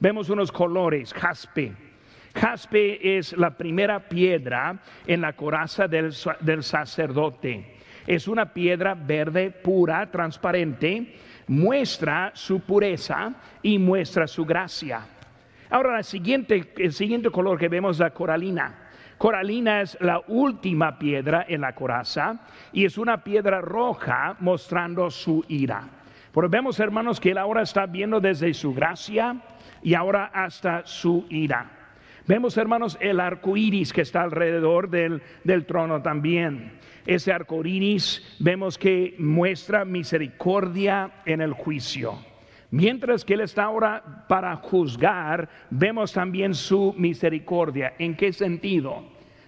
Vemos 0.00 0.28
unos 0.28 0.50
colores, 0.50 1.14
jaspe 1.14 1.72
Jaspe 2.34 3.18
es 3.18 3.36
la 3.36 3.50
primera 3.50 4.08
piedra 4.08 4.78
en 5.06 5.20
la 5.20 5.32
coraza 5.34 5.88
del, 5.88 6.12
sacerdote. 6.62 7.76
Es 8.06 8.28
una 8.28 8.52
piedra 8.52 8.94
verde, 8.94 9.50
pura, 9.50 10.10
transparente, 10.10 11.16
muestra 11.46 12.30
su 12.34 12.60
pureza 12.60 13.34
y 13.62 13.78
muestra 13.78 14.26
su 14.26 14.44
gracia. 14.44 15.06
Ahora, 15.70 15.98
el 15.98 16.04
siguiente, 16.04 16.72
el 16.76 16.92
siguiente 16.92 17.30
color 17.30 17.58
que 17.58 17.68
vemos 17.68 17.96
es 17.96 18.00
la 18.00 18.10
coralina. 18.10 18.88
Coralina 19.18 19.80
es 19.80 19.98
la 20.00 20.22
última 20.28 20.98
piedra 20.98 21.44
en 21.48 21.62
la 21.62 21.74
coraza 21.74 22.40
y 22.72 22.84
es 22.84 22.96
una 22.96 23.24
piedra 23.24 23.60
roja 23.60 24.36
mostrando 24.38 25.10
su 25.10 25.44
ira. 25.48 25.88
Pero 26.32 26.48
vemos, 26.48 26.78
hermanos, 26.78 27.18
que 27.18 27.32
él 27.32 27.38
ahora 27.38 27.62
está 27.62 27.86
viendo 27.86 28.20
desde 28.20 28.54
su 28.54 28.72
gracia 28.72 29.36
y 29.82 29.94
ahora 29.94 30.30
hasta 30.32 30.86
su 30.86 31.26
ira. 31.28 31.77
Vemos, 32.28 32.58
hermanos, 32.58 32.98
el 33.00 33.20
arco 33.20 33.56
iris 33.56 33.90
que 33.90 34.02
está 34.02 34.20
alrededor 34.20 34.90
del, 34.90 35.22
trono 35.66 36.02
también. 36.02 36.72
Ese 37.06 37.32
arco 37.32 37.64
iris 37.64 38.36
vemos 38.38 38.76
que 38.76 39.14
muestra 39.18 39.86
misericordia 39.86 41.22
en 41.24 41.40
el 41.40 41.54
juicio. 41.54 42.18
Mientras 42.70 43.24
que 43.24 43.32
Él 43.32 43.40
está 43.40 43.64
ahora 43.64 44.26
para 44.28 44.54
juzgar, 44.56 45.48
vemos 45.70 46.12
también 46.12 46.52
su 46.52 46.94
misericordia. 46.98 47.94
¿En 47.98 48.14
qué 48.14 48.30
sentido? 48.34 49.04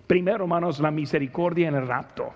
Primero, 0.07 0.45
hermanos, 0.45 0.81
la 0.81 0.91
misericordia 0.91 1.69
en 1.69 1.75
el 1.75 1.87
rapto. 1.87 2.33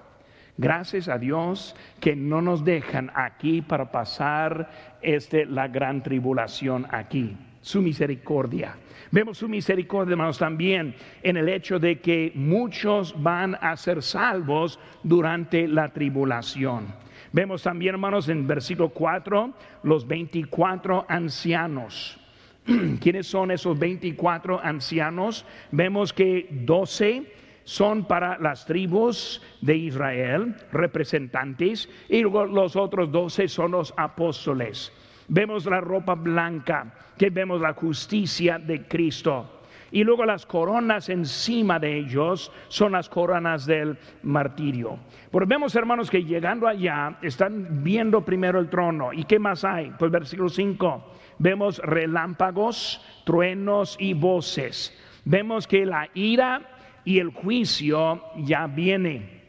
Gracias 0.58 1.08
a 1.08 1.16
Dios 1.16 1.74
que 2.00 2.14
no 2.14 2.42
nos 2.42 2.66
dejan 2.66 3.10
aquí 3.14 3.62
para 3.62 3.90
pasar 3.90 4.98
este, 5.00 5.46
la 5.46 5.68
gran 5.68 6.02
tribulación 6.02 6.86
aquí. 6.90 7.34
Su 7.64 7.80
misericordia. 7.80 8.76
Vemos 9.10 9.38
su 9.38 9.48
misericordia, 9.48 10.12
hermanos, 10.12 10.36
también 10.38 10.94
en 11.22 11.38
el 11.38 11.48
hecho 11.48 11.78
de 11.78 11.98
que 11.98 12.30
muchos 12.34 13.14
van 13.22 13.56
a 13.58 13.74
ser 13.78 14.02
salvos 14.02 14.78
durante 15.02 15.66
la 15.66 15.88
tribulación. 15.88 16.94
Vemos 17.32 17.62
también, 17.62 17.94
hermanos, 17.94 18.28
en 18.28 18.46
versículo 18.46 18.90
4, 18.90 19.54
los 19.82 20.06
24 20.06 21.06
ancianos. 21.08 22.20
¿Quiénes 23.00 23.28
son 23.28 23.50
esos 23.50 23.78
24 23.78 24.60
ancianos? 24.62 25.46
Vemos 25.70 26.12
que 26.12 26.46
12 26.50 27.32
son 27.64 28.04
para 28.04 28.38
las 28.40 28.66
tribus 28.66 29.40
de 29.62 29.74
Israel, 29.74 30.54
representantes, 30.70 31.88
y 32.10 32.24
los 32.24 32.76
otros 32.76 33.10
12 33.10 33.48
son 33.48 33.70
los 33.70 33.94
apóstoles. 33.96 34.92
Vemos 35.28 35.66
la 35.66 35.80
ropa 35.80 36.14
blanca, 36.14 36.92
que 37.16 37.30
vemos 37.30 37.60
la 37.60 37.72
justicia 37.72 38.58
de 38.58 38.86
Cristo. 38.86 39.50
Y 39.90 40.02
luego 40.02 40.24
las 40.24 40.44
coronas 40.44 41.08
encima 41.08 41.78
de 41.78 41.96
ellos 41.96 42.50
son 42.66 42.92
las 42.92 43.08
coronas 43.08 43.64
del 43.64 43.96
martirio. 44.24 44.98
Pero 45.30 45.46
vemos, 45.46 45.76
hermanos, 45.76 46.10
que 46.10 46.24
llegando 46.24 46.66
allá 46.66 47.16
están 47.22 47.84
viendo 47.84 48.24
primero 48.24 48.58
el 48.58 48.68
trono. 48.68 49.12
¿Y 49.12 49.22
qué 49.22 49.38
más 49.38 49.64
hay? 49.64 49.92
Pues 49.96 50.10
versículo 50.10 50.48
5. 50.48 51.12
Vemos 51.38 51.78
relámpagos, 51.78 53.00
truenos 53.24 53.96
y 54.00 54.14
voces. 54.14 54.92
Vemos 55.24 55.68
que 55.68 55.86
la 55.86 56.08
ira 56.14 56.62
y 57.04 57.20
el 57.20 57.30
juicio 57.30 58.20
ya 58.38 58.66
viene. 58.66 59.43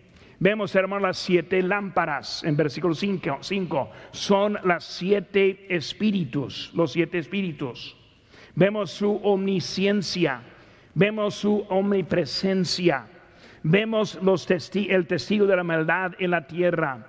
Vemos, 0.46 0.76
hermanos, 0.76 1.02
las 1.02 1.18
siete 1.18 1.60
lámparas 1.64 2.44
en 2.44 2.56
versículo 2.56 2.94
5. 2.94 3.90
Son 4.12 4.60
las 4.64 4.84
siete 4.84 5.66
espíritus, 5.76 6.72
los 6.76 6.92
siete 6.92 7.18
espíritus. 7.18 7.98
Vemos 8.54 8.92
su 8.92 9.16
omnisciencia, 9.24 10.44
vemos 10.94 11.34
su 11.34 11.66
omnipresencia, 11.68 13.08
vemos 13.64 14.20
los 14.22 14.48
el 14.48 15.08
testigo 15.08 15.48
de 15.48 15.56
la 15.56 15.64
maldad 15.64 16.12
en 16.20 16.30
la 16.30 16.46
tierra. 16.46 17.08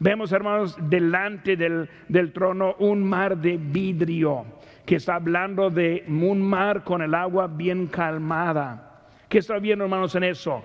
Vemos, 0.00 0.32
hermanos, 0.32 0.76
delante 0.80 1.56
del, 1.56 1.88
del 2.08 2.32
trono 2.32 2.74
un 2.80 3.04
mar 3.04 3.36
de 3.36 3.58
vidrio 3.58 4.44
que 4.84 4.96
está 4.96 5.14
hablando 5.14 5.70
de 5.70 6.04
un 6.08 6.42
mar 6.42 6.82
con 6.82 7.00
el 7.00 7.14
agua 7.14 7.46
bien 7.46 7.86
calmada. 7.86 8.91
¿Qué 9.32 9.38
está 9.38 9.58
viendo, 9.58 9.84
hermanos, 9.84 10.14
en 10.14 10.24
eso? 10.24 10.62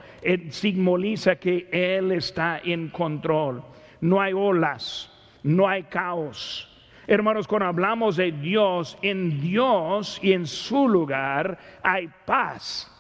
Simboliza 0.50 1.38
que 1.38 1.70
Él 1.72 2.12
está 2.12 2.60
en 2.62 2.90
control. 2.90 3.64
No 4.02 4.20
hay 4.20 4.34
olas, 4.34 5.10
no 5.42 5.70
hay 5.70 5.84
caos. 5.84 6.70
Hermanos, 7.08 7.48
cuando 7.48 7.68
hablamos 7.68 8.18
de 8.18 8.34
Dios, 8.34 8.98
en 9.02 9.40
Dios 9.40 10.20
y 10.22 10.34
en 10.34 10.46
su 10.46 10.90
lugar 10.90 11.58
hay 11.82 12.10
paz. 12.26 12.92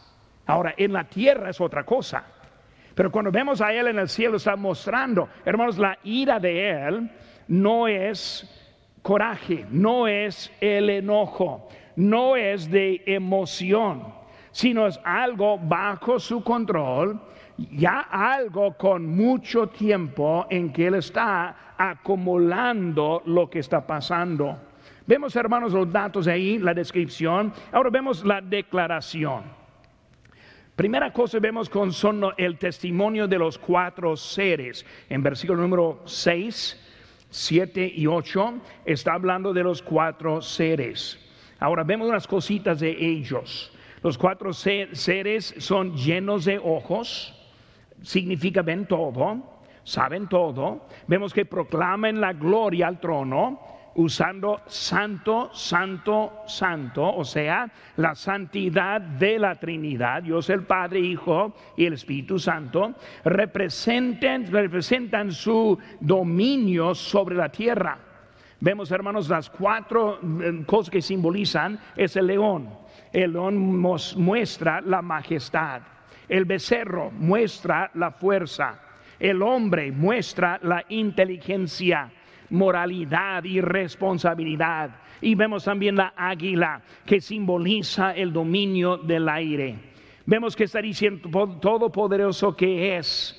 Ahora, 0.45 0.73
en 0.77 0.93
la 0.93 1.03
tierra 1.03 1.49
es 1.49 1.59
otra 1.59 1.83
cosa. 1.83 2.23
Pero 2.95 3.11
cuando 3.11 3.29
vemos 3.29 3.59
a 3.59 3.73
Él 3.73 3.87
en 3.87 3.99
el 3.99 4.07
cielo, 4.07 4.37
está 4.37 4.55
mostrando, 4.55 5.27
hermanos, 5.43 5.77
la 5.77 5.99
ira 6.05 6.39
de 6.39 6.69
Él 6.69 7.11
no 7.49 7.89
es 7.89 8.49
coraje, 9.01 9.65
no 9.69 10.07
es 10.07 10.49
el 10.61 10.89
enojo, 10.89 11.67
no 11.97 12.37
es 12.37 12.71
de 12.71 13.03
emoción 13.05 14.15
sino 14.51 14.87
es 14.87 14.99
algo 15.03 15.57
bajo 15.57 16.19
su 16.19 16.43
control, 16.43 17.19
ya 17.57 18.01
algo 18.11 18.73
con 18.77 19.05
mucho 19.05 19.67
tiempo 19.67 20.45
en 20.49 20.71
que 20.71 20.87
Él 20.87 20.95
está 20.95 21.73
acumulando 21.77 23.21
lo 23.25 23.49
que 23.49 23.59
está 23.59 23.85
pasando. 23.85 24.57
Vemos, 25.05 25.35
hermanos, 25.35 25.71
los 25.73 25.91
datos 25.91 26.27
ahí, 26.27 26.57
la 26.57 26.73
descripción. 26.73 27.53
Ahora 27.71 27.89
vemos 27.89 28.25
la 28.25 28.41
declaración. 28.41 29.43
Primera 30.75 31.11
cosa 31.11 31.39
vemos 31.39 31.69
con 31.69 31.91
son 31.91 32.21
el 32.37 32.57
testimonio 32.59 33.27
de 33.27 33.39
los 33.39 33.57
cuatro 33.57 34.15
seres. 34.15 34.85
En 35.09 35.23
versículo 35.23 35.61
número 35.61 36.03
6, 36.05 36.87
7 37.29 37.93
y 37.95 38.05
8 38.05 38.53
está 38.85 39.13
hablando 39.13 39.53
de 39.53 39.63
los 39.63 39.81
cuatro 39.81 40.41
seres. 40.41 41.19
Ahora 41.59 41.83
vemos 41.83 42.09
unas 42.09 42.27
cositas 42.27 42.79
de 42.79 42.91
ellos. 42.91 43.73
Los 44.07 44.17
cuatro 44.17 44.53
seres 44.53 45.53
son 45.57 45.93
llenos 45.97 46.45
de 46.45 46.57
ojos, 46.57 47.35
significa 48.01 48.61
ven 48.61 48.85
todo, 48.85 49.59
saben 49.83 50.29
todo. 50.29 50.87
Vemos 51.07 51.33
que 51.33 51.43
proclaman 51.43 52.21
la 52.21 52.31
gloria 52.31 52.87
al 52.87 53.01
trono 53.01 53.59
usando 53.95 54.61
santo, 54.65 55.49
santo, 55.53 56.43
santo, 56.47 57.03
o 57.03 57.25
sea, 57.25 57.69
la 57.97 58.15
santidad 58.15 59.01
de 59.01 59.39
la 59.39 59.55
Trinidad, 59.55 60.23
Dios 60.23 60.49
el 60.51 60.63
Padre, 60.63 61.01
Hijo 61.01 61.53
y 61.75 61.83
el 61.83 61.91
Espíritu 61.91 62.39
Santo, 62.39 62.93
representan, 63.25 64.49
representan 64.49 65.33
su 65.33 65.77
dominio 65.99 66.95
sobre 66.95 67.35
la 67.35 67.49
tierra. 67.49 68.06
Vemos, 68.59 68.91
hermanos, 68.91 69.29
las 69.29 69.49
cuatro 69.49 70.19
eh, 70.41 70.63
cosas 70.65 70.89
que 70.89 71.01
simbolizan 71.01 71.79
es 71.95 72.15
el 72.15 72.27
león, 72.27 72.69
el 73.13 73.33
león 73.33 73.57
muestra 73.57 74.81
la 74.81 75.03
majestad, 75.03 75.81
el 76.27 76.45
becerro 76.45 77.11
muestra 77.11 77.91
la 77.93 78.11
fuerza, 78.11 78.79
el 79.19 79.43
hombre 79.43 79.91
muestra 79.91 80.59
la 80.63 80.83
inteligencia, 80.89 82.11
moralidad 82.49 83.43
y 83.43 83.61
responsabilidad. 83.61 84.89
Y 85.21 85.35
vemos 85.35 85.63
también 85.63 85.95
la 85.95 86.13
águila 86.15 86.81
que 87.05 87.21
simboliza 87.21 88.11
el 88.13 88.33
dominio 88.33 88.97
del 88.97 89.29
aire. 89.29 89.75
Vemos 90.25 90.55
que 90.55 90.63
está 90.63 90.81
diciendo 90.81 91.29
todopoderoso 91.61 92.55
que 92.55 92.97
es 92.97 93.35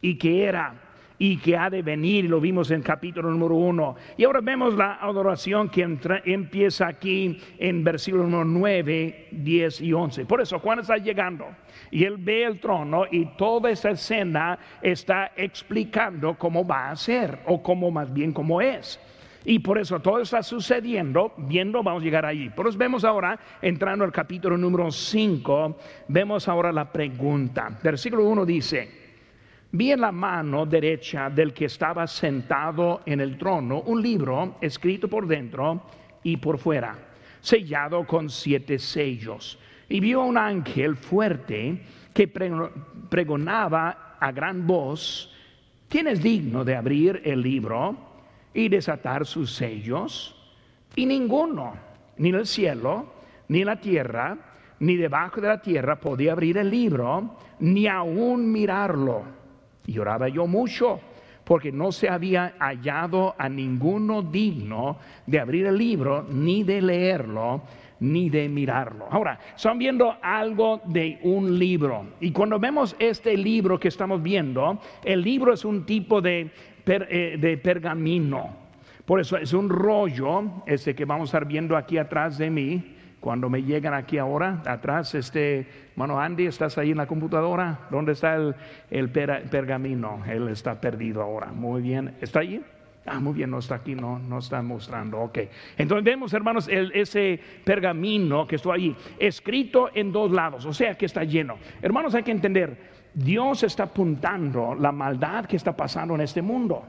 y 0.00 0.16
que 0.16 0.44
era 0.44 0.91
y 1.22 1.36
que 1.36 1.56
ha 1.56 1.70
de 1.70 1.82
venir, 1.82 2.28
lo 2.28 2.40
vimos 2.40 2.72
en 2.72 2.82
capítulo 2.82 3.30
número 3.30 3.54
uno. 3.54 3.94
Y 4.16 4.24
ahora 4.24 4.40
vemos 4.40 4.74
la 4.74 4.94
adoración 4.94 5.68
que 5.68 5.82
empieza 6.24 6.88
aquí 6.88 7.38
en 7.58 7.84
versículo 7.84 8.24
número 8.24 8.44
9, 8.44 9.28
10 9.30 9.80
y 9.82 9.92
11. 9.92 10.24
Por 10.26 10.40
eso 10.40 10.58
Juan 10.58 10.80
está 10.80 10.96
llegando 10.96 11.46
y 11.92 12.02
él 12.02 12.16
ve 12.18 12.42
el 12.42 12.58
trono 12.58 13.04
y 13.08 13.26
toda 13.36 13.70
esa 13.70 13.90
escena 13.90 14.58
está 14.82 15.30
explicando 15.36 16.34
cómo 16.36 16.66
va 16.66 16.90
a 16.90 16.96
ser 16.96 17.38
o 17.46 17.62
cómo 17.62 17.92
más 17.92 18.12
bien 18.12 18.32
cómo 18.32 18.60
es. 18.60 18.98
Y 19.44 19.60
por 19.60 19.78
eso 19.78 20.00
todo 20.00 20.22
está 20.22 20.42
sucediendo, 20.42 21.34
viendo, 21.36 21.84
vamos 21.84 22.02
a 22.02 22.04
llegar 22.04 22.26
allí. 22.26 22.50
Pero 22.50 22.68
vemos 22.72 23.04
ahora, 23.04 23.38
entrando 23.60 24.04
al 24.04 24.10
capítulo 24.10 24.58
número 24.58 24.90
5, 24.90 25.78
vemos 26.08 26.48
ahora 26.48 26.72
la 26.72 26.90
pregunta. 26.90 27.78
Versículo 27.80 28.24
1 28.24 28.44
dice, 28.44 29.01
Vi 29.74 29.90
en 29.90 30.02
la 30.02 30.12
mano 30.12 30.66
derecha 30.66 31.30
del 31.30 31.54
que 31.54 31.64
estaba 31.64 32.06
sentado 32.06 33.00
en 33.06 33.22
el 33.22 33.38
trono 33.38 33.80
un 33.80 34.02
libro 34.02 34.56
escrito 34.60 35.08
por 35.08 35.26
dentro 35.26 35.82
y 36.22 36.36
por 36.36 36.58
fuera, 36.58 36.94
sellado 37.40 38.06
con 38.06 38.28
siete 38.28 38.78
sellos. 38.78 39.58
Y 39.88 39.98
vio 40.00 40.24
un 40.24 40.36
ángel 40.36 40.94
fuerte 40.96 41.80
que 42.12 42.28
pregonaba 43.08 44.18
a 44.20 44.30
gran 44.30 44.66
voz, 44.66 45.34
¿quién 45.88 46.06
es 46.06 46.22
digno 46.22 46.66
de 46.66 46.76
abrir 46.76 47.22
el 47.24 47.40
libro 47.40 47.96
y 48.52 48.68
desatar 48.68 49.24
sus 49.24 49.54
sellos? 49.54 50.36
Y 50.94 51.06
ninguno, 51.06 51.72
ni 52.18 52.28
el 52.28 52.46
cielo, 52.46 53.06
ni 53.48 53.64
la 53.64 53.80
tierra, 53.80 54.36
ni 54.80 54.96
debajo 54.96 55.40
de 55.40 55.48
la 55.48 55.62
tierra 55.62 55.98
podía 55.98 56.32
abrir 56.32 56.58
el 56.58 56.68
libro, 56.68 57.38
ni 57.58 57.86
aún 57.86 58.52
mirarlo. 58.52 59.40
Y 59.86 59.92
lloraba 59.92 60.28
yo 60.28 60.46
mucho 60.46 61.00
porque 61.44 61.72
no 61.72 61.92
se 61.92 62.08
había 62.08 62.54
hallado 62.58 63.34
a 63.38 63.48
ninguno 63.48 64.22
digno 64.22 64.98
de 65.26 65.40
abrir 65.40 65.66
el 65.66 65.76
libro, 65.76 66.24
ni 66.30 66.62
de 66.62 66.80
leerlo, 66.80 67.62
ni 68.00 68.30
de 68.30 68.48
mirarlo. 68.48 69.06
Ahora, 69.10 69.38
están 69.54 69.78
viendo 69.78 70.16
algo 70.22 70.80
de 70.84 71.18
un 71.22 71.58
libro. 71.58 72.06
Y 72.20 72.32
cuando 72.32 72.58
vemos 72.58 72.96
este 72.98 73.36
libro 73.36 73.78
que 73.78 73.88
estamos 73.88 74.22
viendo, 74.22 74.80
el 75.04 75.22
libro 75.22 75.52
es 75.52 75.64
un 75.64 75.84
tipo 75.84 76.20
de, 76.20 76.50
eh, 76.86 77.36
de 77.38 77.56
pergamino. 77.58 78.62
Por 79.04 79.20
eso 79.20 79.36
es 79.36 79.52
un 79.52 79.68
rollo, 79.68 80.62
este 80.66 80.94
que 80.94 81.04
vamos 81.04 81.28
a 81.28 81.38
estar 81.38 81.46
viendo 81.46 81.76
aquí 81.76 81.98
atrás 81.98 82.38
de 82.38 82.50
mí 82.50 82.91
cuando 83.22 83.48
me 83.48 83.62
llegan 83.62 83.94
aquí 83.94 84.18
ahora, 84.18 84.62
atrás, 84.66 85.14
este, 85.14 85.68
mano 85.94 86.18
Andy, 86.18 86.46
¿estás 86.46 86.76
ahí 86.76 86.90
en 86.90 86.96
la 86.96 87.06
computadora? 87.06 87.86
¿Dónde 87.88 88.12
está 88.12 88.34
el, 88.34 89.10
pergamino? 89.10 90.24
Él 90.28 90.48
está 90.48 90.80
perdido 90.80 91.22
ahora. 91.22 91.52
Muy 91.52 91.82
bien. 91.82 92.16
¿Está 92.20 92.40
allí? 92.40 92.60
Ah, 93.06 93.20
muy 93.20 93.34
bien, 93.34 93.48
no 93.48 93.60
está 93.60 93.76
aquí, 93.76 93.94
no, 93.94 94.18
no 94.18 94.38
está 94.38 94.60
mostrando. 94.60 95.20
Ok. 95.20 95.38
Entonces 95.78 96.04
vemos, 96.04 96.34
hermanos, 96.34 96.68
ese 96.68 97.38
pergamino 97.64 98.44
que 98.44 98.56
está 98.56 98.72
allí, 98.72 98.96
escrito 99.20 99.90
en 99.94 100.10
dos 100.10 100.32
lados, 100.32 100.66
o 100.66 100.72
sea 100.72 100.96
que 100.96 101.06
está 101.06 101.22
lleno. 101.22 101.58
Hermanos, 101.80 102.16
hay 102.16 102.24
que 102.24 102.32
entender, 102.32 102.76
Dios 103.14 103.62
está 103.62 103.84
apuntando 103.84 104.74
la 104.74 104.90
maldad 104.90 105.46
que 105.46 105.54
está 105.54 105.76
pasando 105.76 106.16
en 106.16 106.22
este 106.22 106.42
mundo. 106.42 106.84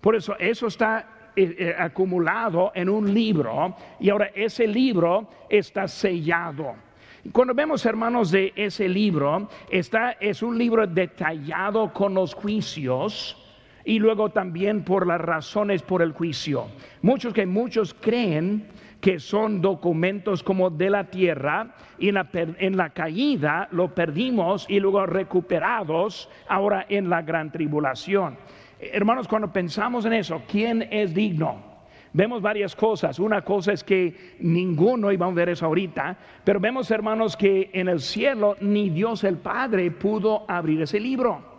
Por 0.00 0.14
eso, 0.14 0.36
eso 0.38 0.68
está 0.68 1.15
eh, 1.36 1.54
eh, 1.58 1.74
acumulado 1.78 2.72
en 2.74 2.88
un 2.88 3.12
libro 3.12 3.76
y 4.00 4.08
ahora 4.08 4.30
ese 4.34 4.66
libro 4.66 5.28
está 5.50 5.86
sellado. 5.86 6.74
Cuando 7.32 7.52
vemos, 7.54 7.84
hermanos, 7.84 8.30
de 8.30 8.54
ese 8.56 8.88
libro, 8.88 9.48
está, 9.70 10.12
es 10.12 10.42
un 10.42 10.56
libro 10.56 10.86
detallado 10.86 11.92
con 11.92 12.14
los 12.14 12.32
juicios 12.32 13.36
y 13.84 13.98
luego 13.98 14.30
también 14.30 14.82
por 14.82 15.06
las 15.06 15.20
razones 15.20 15.82
por 15.82 16.02
el 16.02 16.12
juicio. 16.12 16.68
Muchos 17.02 17.34
que 17.34 17.44
muchos 17.44 17.94
creen 17.94 18.68
que 19.00 19.20
son 19.20 19.60
documentos 19.60 20.42
como 20.42 20.70
de 20.70 20.90
la 20.90 21.04
tierra 21.04 21.74
y 21.98 22.08
en 22.08 22.14
la, 22.14 22.28
en 22.32 22.76
la 22.76 22.90
caída 22.90 23.68
lo 23.72 23.94
perdimos 23.94 24.66
y 24.68 24.80
luego 24.80 25.04
recuperados 25.06 26.28
ahora 26.48 26.86
en 26.88 27.10
la 27.10 27.22
gran 27.22 27.52
tribulación. 27.52 28.36
Hermanos, 28.78 29.26
cuando 29.26 29.52
pensamos 29.52 30.04
en 30.04 30.12
eso, 30.12 30.42
¿quién 30.46 30.86
es 30.90 31.14
digno? 31.14 31.76
vemos 32.16 32.40
varias 32.40 32.74
cosas. 32.74 33.18
Una 33.18 33.42
cosa 33.42 33.74
es 33.74 33.84
que 33.84 34.36
ninguno, 34.40 35.12
y 35.12 35.18
vamos 35.18 35.34
a 35.34 35.36
ver 35.36 35.50
eso 35.50 35.66
ahorita, 35.66 36.16
pero 36.42 36.58
vemos 36.58 36.90
hermanos 36.90 37.36
que 37.36 37.68
en 37.74 37.88
el 37.88 38.00
cielo 38.00 38.56
ni 38.62 38.88
Dios 38.88 39.22
el 39.22 39.36
Padre 39.36 39.90
pudo 39.90 40.46
abrir 40.48 40.80
ese 40.80 40.98
libro. 40.98 41.56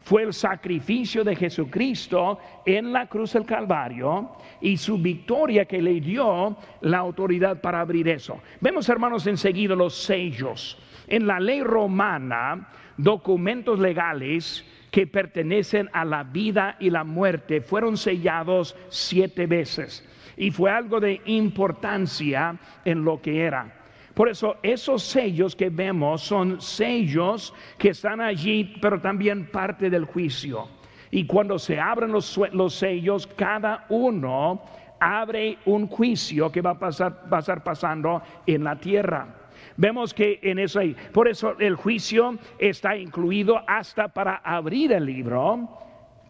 Fue 0.00 0.24
el 0.24 0.32
sacrificio 0.32 1.22
de 1.22 1.36
Jesucristo 1.36 2.40
en 2.66 2.92
la 2.92 3.06
cruz 3.06 3.34
del 3.34 3.44
Calvario 3.44 4.32
y 4.60 4.76
su 4.76 4.98
victoria 4.98 5.66
que 5.66 5.80
le 5.80 6.00
dio 6.00 6.56
la 6.80 6.98
autoridad 6.98 7.60
para 7.60 7.80
abrir 7.80 8.08
eso. 8.08 8.40
Vemos 8.60 8.88
hermanos 8.88 9.28
enseguida 9.28 9.76
los 9.76 9.94
sellos. 9.94 10.76
En 11.06 11.28
la 11.28 11.38
ley 11.38 11.62
romana, 11.62 12.68
documentos 12.96 13.78
legales 13.78 14.64
que 14.90 15.06
pertenecen 15.06 15.88
a 15.92 16.04
la 16.04 16.24
vida 16.24 16.76
y 16.80 16.90
la 16.90 17.04
muerte 17.04 17.60
fueron 17.60 17.96
sellados 17.96 18.76
siete 18.88 19.46
veces. 19.46 20.06
Y 20.36 20.50
fue 20.50 20.70
algo 20.70 21.00
de 21.00 21.20
importancia 21.26 22.58
en 22.84 23.04
lo 23.04 23.20
que 23.20 23.42
era. 23.42 23.76
Por 24.14 24.28
eso 24.28 24.56
esos 24.62 25.02
sellos 25.02 25.54
que 25.54 25.70
vemos 25.70 26.22
son 26.22 26.60
sellos 26.60 27.54
que 27.78 27.90
están 27.90 28.20
allí, 28.20 28.76
pero 28.80 29.00
también 29.00 29.46
parte 29.46 29.88
del 29.88 30.04
juicio. 30.04 30.68
Y 31.10 31.26
cuando 31.26 31.58
se 31.58 31.78
abren 31.78 32.12
los, 32.12 32.38
los 32.52 32.74
sellos, 32.74 33.26
cada 33.26 33.86
uno 33.88 34.62
abre 35.00 35.58
un 35.64 35.86
juicio 35.86 36.52
que 36.52 36.60
va 36.60 36.70
a 36.70 36.78
pasar, 36.78 37.24
estar 37.38 37.64
pasando 37.64 38.22
en 38.46 38.64
la 38.64 38.78
tierra. 38.78 39.39
Vemos 39.76 40.12
que 40.14 40.38
en 40.42 40.58
eso 40.58 40.80
hay, 40.80 40.94
por 41.12 41.28
eso 41.28 41.56
el 41.58 41.76
juicio 41.76 42.38
está 42.58 42.96
incluido 42.96 43.62
hasta 43.66 44.08
para 44.08 44.36
abrir 44.36 44.92
el 44.92 45.06
libro, 45.06 45.68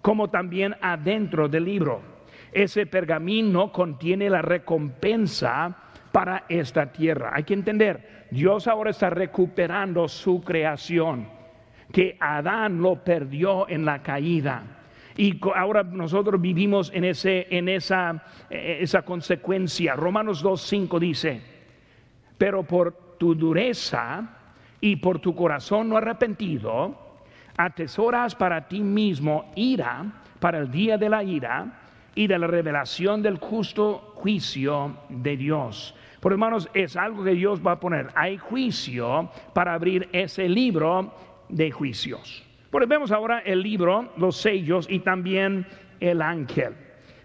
como 0.03 0.29
también 0.31 0.75
adentro 0.81 1.49
del 1.49 1.65
libro. 1.65 2.03
Ese 2.53 2.87
pergamino 2.87 3.73
contiene 3.73 4.29
la 4.29 4.43
recompensa 4.43 5.77
para 6.13 6.45
esta 6.49 6.93
tierra. 6.93 7.31
Hay 7.35 7.45
que 7.45 7.55
entender, 7.55 8.27
Dios 8.31 8.67
ahora 8.67 8.91
está 8.91 9.11
recuperando 9.11 10.09
su 10.09 10.43
creación, 10.43 11.29
que 11.93 12.17
Adán 12.21 12.81
lo 12.81 12.97
perdió 13.05 13.69
en 13.69 13.85
la 13.85 14.03
caída. 14.03 14.63
Y 15.17 15.39
ahora 15.55 15.83
nosotros 15.83 16.41
vivimos 16.41 16.91
en, 16.95 17.05
ese, 17.05 17.47
en 17.51 17.69
esa, 17.69 18.25
eh, 18.49 18.79
esa 18.81 19.03
consecuencia. 19.03 19.95
Romanos 19.95 20.45
2.5 20.45 20.99
dice, 20.99 21.43
pero 22.39 22.63
por 22.63 23.00
tu 23.21 23.35
dureza 23.35 24.27
y 24.81 24.97
por 24.97 25.19
tu 25.19 25.35
corazón 25.35 25.91
no 25.91 25.99
arrepentido, 25.99 26.97
atesoras 27.55 28.35
para 28.35 28.67
ti 28.67 28.81
mismo 28.81 29.53
ira 29.55 30.07
para 30.41 30.57
el 30.57 30.71
día 30.71 30.97
de 30.97 31.11
la 31.11 31.23
ira 31.23 31.67
y 32.15 32.27
de 32.27 32.39
la 32.39 32.47
revelación 32.47 33.21
del 33.21 33.37
justo 33.37 34.15
juicio 34.15 34.97
de 35.11 35.37
Dios. 35.37 35.95
Por 36.21 36.33
hermanos, 36.33 36.71
es 36.73 36.97
algo 36.97 37.23
que 37.23 37.33
Dios 37.33 37.61
va 37.65 37.73
a 37.73 37.81
poner. 37.81 38.09
Hay 38.15 38.39
juicio 38.39 39.31
para 39.53 39.75
abrir 39.75 40.09
ese 40.13 40.49
libro 40.49 41.15
de 41.51 41.71
juicios. 41.71 42.43
Por 42.71 42.87
vemos 42.89 43.13
ahora 43.13 43.41
el 43.41 43.61
libro, 43.61 44.15
los 44.17 44.39
sellos 44.39 44.87
y 44.89 45.01
también 45.01 45.67
el 46.01 46.23
ángel. 46.23 46.75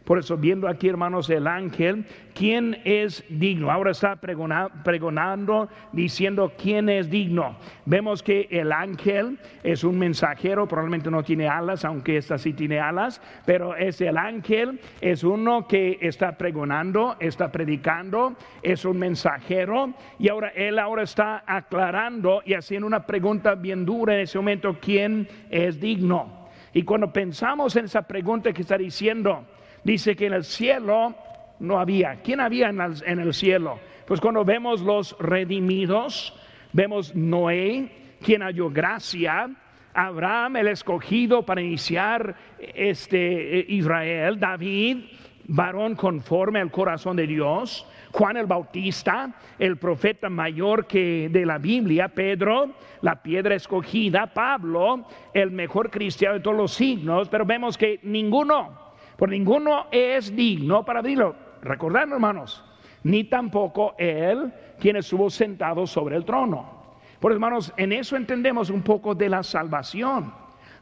Por 0.06 0.20
eso, 0.20 0.38
viendo 0.38 0.68
aquí, 0.68 0.88
hermanos, 0.88 1.32
el 1.32 1.48
ángel, 1.48 2.06
¿quién 2.36 2.80
es 2.86 3.26
digno? 3.28 3.72
Ahora 3.72 3.90
está 3.90 4.16
pregonando, 4.18 5.68
diciendo 5.92 6.54
quién 6.62 6.90
es 6.90 7.10
digno. 7.10 7.58
Vemos 7.86 8.22
que 8.22 8.48
el 8.52 8.72
ángel 8.72 9.40
es 9.64 9.84
un 9.84 9.98
mensajero, 9.98 10.68
probablemente 10.68 11.10
no 11.10 11.24
tiene 11.24 11.48
alas, 11.48 11.84
aunque 11.86 12.18
esta 12.18 12.38
sí 12.38 12.54
tiene 12.54 12.80
alas, 12.80 13.20
pero 13.48 13.76
es 13.76 14.00
el 14.00 14.18
ángel, 14.18 14.80
es 15.02 15.24
uno 15.24 15.68
que 15.68 15.98
está 16.00 16.38
pregonando, 16.38 17.16
está 17.20 17.52
predicando, 17.52 18.36
es 18.62 18.86
un 18.86 19.00
mensajero, 19.00 19.96
y 20.20 20.30
ahora 20.30 20.50
él 20.50 20.78
ahora 20.78 21.02
está 21.02 21.44
aclarando 21.48 22.44
y 22.46 22.54
haciendo 22.54 22.86
una 22.86 23.08
pregunta 23.08 23.56
bien 23.56 23.86
dura 23.86 24.14
en 24.14 24.22
ese 24.22 24.38
momento, 24.38 24.78
¿quién 24.80 25.28
es 25.50 25.80
digno? 25.80 26.46
Y 26.74 26.84
cuando 26.84 27.12
pensamos 27.12 27.76
en 27.78 27.86
esa 27.86 28.02
pregunta 28.02 28.52
que 28.52 28.62
está 28.62 28.78
diciendo, 28.78 29.46
dice 29.86 30.16
que 30.16 30.26
en 30.26 30.34
el 30.34 30.44
cielo 30.44 31.16
no 31.60 31.80
había. 31.80 32.16
¿Quién 32.22 32.42
había 32.42 32.68
en 32.70 33.20
el, 33.20 33.34
cielo? 33.34 33.80
Pues 34.06 34.20
cuando 34.20 34.44
vemos 34.44 34.82
los 34.82 35.16
redimidos, 35.20 36.38
vemos 36.74 37.16
Noé, 37.16 38.18
quien 38.22 38.42
halló 38.42 38.70
gracia, 38.70 39.50
Abraham, 39.94 40.58
el 40.58 40.68
escogido 40.68 41.46
para 41.46 41.62
iniciar 41.62 42.36
este 42.60 43.60
eh, 43.60 43.66
Israel, 43.70 44.38
David, 44.38 45.06
varón 45.48 45.96
conforme 45.96 46.60
al 46.60 46.72
corazón 46.72 47.16
de 47.16 47.28
Dios, 47.28 47.88
Juan 48.12 48.38
el 48.38 48.48
Bautista, 48.48 49.36
el 49.60 49.78
profeta 49.78 50.30
mayor 50.30 50.88
que 50.88 51.30
de 51.32 51.46
la 51.46 51.60
Biblia, 51.60 52.10
Pedro, 52.10 52.72
la 53.02 53.22
piedra 53.22 53.56
escogida, 53.56 54.34
Pablo, 54.34 55.06
el 55.34 55.52
mejor 55.52 55.92
cristiano 55.92 56.34
de 56.34 56.42
todos 56.42 56.58
los 56.58 56.74
signos, 56.74 57.30
pero 57.30 57.46
vemos 57.46 57.78
que 57.78 58.00
ninguno 58.04 58.85
por 59.18 59.30
ninguno 59.30 59.88
es 59.92 60.36
digno 60.36 60.84
para 60.84 61.00
abrirlo. 61.00 61.36
Recordando, 61.62 62.16
hermanos, 62.16 62.64
ni 63.04 63.24
tampoco 63.24 63.96
él 63.98 64.52
quien 64.80 64.98
estuvo 64.98 65.30
sentado 65.30 65.88
sobre 65.88 66.16
el 66.16 66.26
trono. 66.26 66.76
Por 67.20 67.32
hermanos, 67.32 67.74
en 67.78 67.94
eso 67.94 68.16
entendemos 68.16 68.70
un 68.70 68.82
poco 68.82 69.16
de 69.16 69.30
la 69.30 69.42
salvación. 69.42 70.34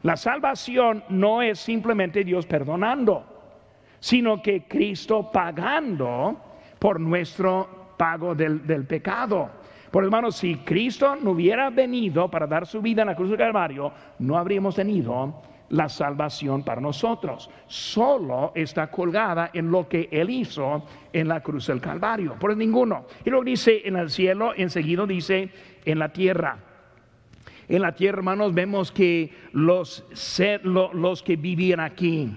La 0.02 0.16
salvación 0.16 1.04
no 1.08 1.40
es 1.40 1.58
simplemente 1.58 2.24
Dios 2.24 2.44
perdonando, 2.44 3.24
sino 4.00 4.42
que 4.42 4.64
Cristo 4.64 5.30
pagando 5.32 6.38
por 6.78 7.00
nuestro 7.00 7.94
pago 7.96 8.34
del, 8.34 8.66
del 8.66 8.84
pecado. 8.84 9.48
Por 9.90 10.04
hermanos, 10.04 10.36
si 10.36 10.56
Cristo 10.56 11.16
no 11.16 11.30
hubiera 11.30 11.70
venido 11.70 12.28
para 12.30 12.46
dar 12.46 12.66
su 12.66 12.82
vida 12.82 13.02
en 13.02 13.08
la 13.08 13.16
cruz 13.16 13.30
del 13.30 13.38
Calvario, 13.38 13.92
no 14.18 14.36
habríamos 14.36 14.74
tenido 14.74 15.40
la 15.70 15.88
salvación 15.88 16.62
para 16.62 16.80
nosotros. 16.80 17.50
Solo 17.66 18.52
está 18.54 18.90
colgada 18.90 19.50
en 19.52 19.70
lo 19.70 19.88
que 19.88 20.08
Él 20.10 20.30
hizo 20.30 20.84
en 21.12 21.28
la 21.28 21.40
cruz 21.40 21.66
del 21.66 21.80
Calvario. 21.80 22.36
Por 22.38 22.56
ninguno. 22.56 23.06
Y 23.24 23.30
luego 23.30 23.44
dice 23.44 23.82
en 23.84 23.96
el 23.96 24.10
cielo, 24.10 24.52
enseguida 24.56 25.06
dice 25.06 25.50
en 25.84 25.98
la 25.98 26.12
tierra. 26.12 26.58
En 27.68 27.82
la 27.82 27.94
tierra, 27.94 28.18
hermanos, 28.18 28.52
vemos 28.52 28.92
que 28.92 29.32
los, 29.52 30.04
los 30.92 31.22
que 31.22 31.36
vivían 31.36 31.80
aquí, 31.80 32.30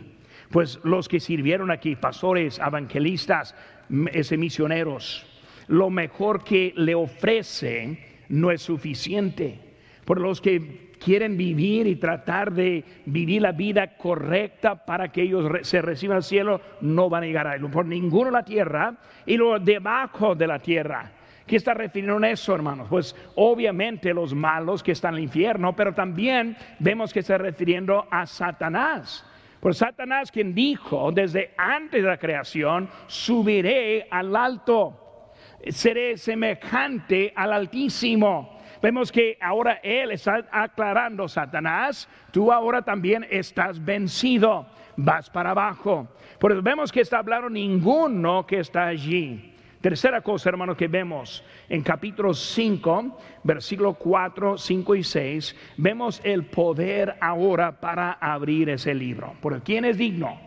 pues 0.50 0.80
los 0.84 1.10
que 1.10 1.20
sirvieron 1.20 1.70
aquí, 1.70 1.98
pastores, 1.98 2.60
evangelistas, 2.60 3.54
misioneros, 3.90 5.26
lo 5.68 5.90
mejor 5.90 6.44
que 6.44 6.74
le 6.78 6.96
ofrecen 6.96 8.00
no 8.30 8.52
es 8.52 8.62
suficiente. 8.62 9.60
Por 10.06 10.22
los 10.22 10.40
que 10.40 10.87
quieren 11.04 11.38
vivir 11.38 11.88
y 11.88 11.96
tratar 11.96 12.52
de 12.52 12.84
vivir 13.06 13.42
la 13.42 13.52
vida 13.52 13.98
correcta 13.98 14.86
para 14.86 15.12
que 15.12 15.24
ellos 15.24 15.50
se 15.62 15.82
reciban 15.82 16.18
al 16.18 16.24
cielo, 16.24 16.62
no 16.82 17.10
van 17.10 17.24
a 17.24 17.26
llegar 17.28 17.48
a 17.48 17.56
él. 17.56 17.70
Por 17.70 17.86
ninguno 17.86 18.32
la 18.32 18.44
tierra 18.44 18.96
y 19.26 19.38
lo 19.38 19.60
debajo 19.60 20.36
de 20.36 20.48
la 20.48 20.60
tierra. 20.60 21.12
¿Qué 21.48 21.56
está 21.56 21.74
refiriendo 21.74 22.18
en 22.18 22.26
eso, 22.26 22.54
hermanos? 22.54 22.88
Pues 22.90 23.16
obviamente 23.36 24.14
los 24.14 24.34
malos 24.34 24.84
que 24.84 24.92
están 24.92 25.14
en 25.14 25.20
el 25.20 25.24
infierno, 25.24 25.74
pero 25.74 25.94
también 25.94 26.58
vemos 26.80 27.14
que 27.14 27.22
está 27.22 27.38
refiriendo 27.38 28.06
a 28.12 28.26
Satanás. 28.26 29.26
Por 29.62 29.74
Satanás 29.74 30.30
quien 30.30 30.54
dijo 30.54 31.12
desde 31.12 31.54
antes 31.58 32.04
de 32.04 32.10
la 32.10 32.18
creación, 32.18 32.90
subiré 33.08 34.08
al 34.12 34.36
alto, 34.36 35.32
seré 35.70 36.18
semejante 36.18 37.32
al 37.34 37.54
Altísimo. 37.54 38.57
Vemos 38.82 39.12
que 39.12 39.38
ahora 39.42 39.80
Él 39.84 40.12
está 40.12 40.46
aclarando, 40.52 41.28
Satanás, 41.28 42.08
tú 42.32 42.52
ahora 42.52 42.82
también 42.82 43.26
estás 43.30 43.84
vencido, 43.84 44.68
vas 44.96 45.30
para 45.30 45.52
abajo. 45.52 46.08
Por 46.40 46.52
eso 46.52 46.62
vemos 46.62 46.92
que 46.92 47.02
está 47.02 47.20
hablando 47.20 47.50
ninguno 47.50 48.46
que 48.46 48.60
está 48.60 48.88
allí. 48.88 49.54
Tercera 49.82 50.22
cosa, 50.22 50.50
hermano, 50.50 50.76
que 50.76 50.88
vemos 50.88 51.44
en 51.70 51.82
capítulo 51.82 52.34
5, 52.34 53.20
versículo 53.44 53.94
4, 53.94 54.58
5 54.58 54.96
y 54.96 55.04
6, 55.04 55.56
vemos 55.78 56.20
el 56.24 56.46
poder 56.46 57.16
ahora 57.22 57.80
para 57.80 58.14
abrir 58.14 58.70
ese 58.70 58.94
libro. 58.94 59.34
Por 59.40 59.62
quién 59.62 59.86
es 59.86 59.98
digno 59.98 60.40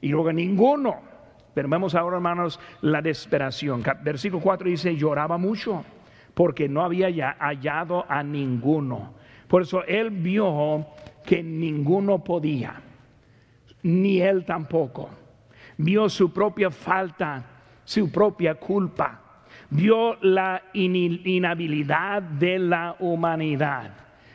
y 0.00 0.08
luego 0.08 0.32
ninguno. 0.32 1.02
Pero 1.52 1.68
vemos 1.68 1.96
ahora, 1.96 2.16
hermanos, 2.16 2.60
la 2.80 3.02
desesperación. 3.02 3.82
Versículo 4.02 4.40
4 4.40 4.68
dice, 4.68 4.96
lloraba 4.96 5.36
mucho 5.36 5.84
porque 6.34 6.68
no 6.68 6.82
había 6.82 7.36
hallado 7.38 8.04
a 8.08 8.22
ninguno. 8.22 9.14
Por 9.48 9.62
eso 9.62 9.84
él 9.84 10.10
vio 10.10 10.86
que 11.24 11.42
ninguno 11.42 12.22
podía, 12.22 12.80
ni 13.82 14.20
él 14.20 14.44
tampoco. 14.44 15.10
Vio 15.76 16.08
su 16.08 16.32
propia 16.32 16.70
falta, 16.70 17.44
su 17.84 18.10
propia 18.10 18.54
culpa. 18.54 19.20
Vio 19.70 20.16
la 20.22 20.62
inhabilidad 20.72 22.22
de 22.22 22.58
la 22.58 22.96
humanidad. 22.98 23.92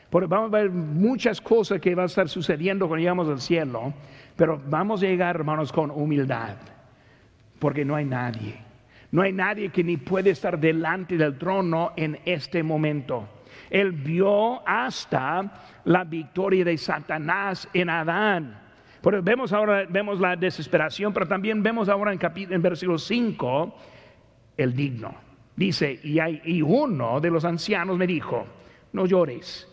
Porque 0.09 0.27
vamos 0.27 0.53
a 0.53 0.57
ver 0.57 0.69
muchas 0.69 1.41
cosas 1.41 1.79
que 1.81 1.93
van 1.93 2.03
a 2.03 2.05
estar 2.07 2.29
sucediendo 2.29 2.87
cuando 2.87 3.01
llegamos 3.01 3.27
al 3.27 3.41
cielo, 3.41 3.93
pero 4.35 4.61
vamos 4.67 5.03
a 5.03 5.07
llegar, 5.07 5.35
hermanos, 5.35 5.71
con 5.71 5.91
humildad 5.91 6.55
porque 7.59 7.85
no 7.85 7.95
hay 7.95 8.05
nadie. 8.05 8.64
No 9.15 9.21
hay 9.21 9.31
nadie 9.31 9.69
que 9.69 9.81
ni 9.81 9.95
puede 9.95 10.31
estar 10.31 10.59
delante 10.59 11.15
del 11.15 11.37
trono 11.37 11.93
en 11.95 12.19
este 12.25 12.61
momento. 12.61 13.29
Él 13.69 13.93
vio 13.93 14.67
hasta 14.67 15.53
la 15.85 16.03
victoria 16.03 16.65
de 16.65 16.77
Satanás 16.77 17.65
en 17.73 17.89
Adán. 17.89 18.59
Pero 19.01 19.23
vemos 19.23 19.53
ahora 19.53 19.85
vemos 19.87 20.19
la 20.19 20.35
desesperación, 20.35 21.13
pero 21.13 21.29
también 21.29 21.63
vemos 21.63 21.87
ahora 21.87 22.11
en, 22.11 22.19
en 22.51 22.61
versículo 22.61 22.97
5 22.97 23.75
el 24.57 24.75
digno. 24.75 25.15
Dice, 25.55 25.97
y, 26.03 26.19
y 26.43 26.61
uno 26.61 27.21
de 27.21 27.31
los 27.31 27.45
ancianos 27.45 27.97
me 27.97 28.07
dijo, 28.07 28.45
no 28.91 29.05
llores. 29.05 29.65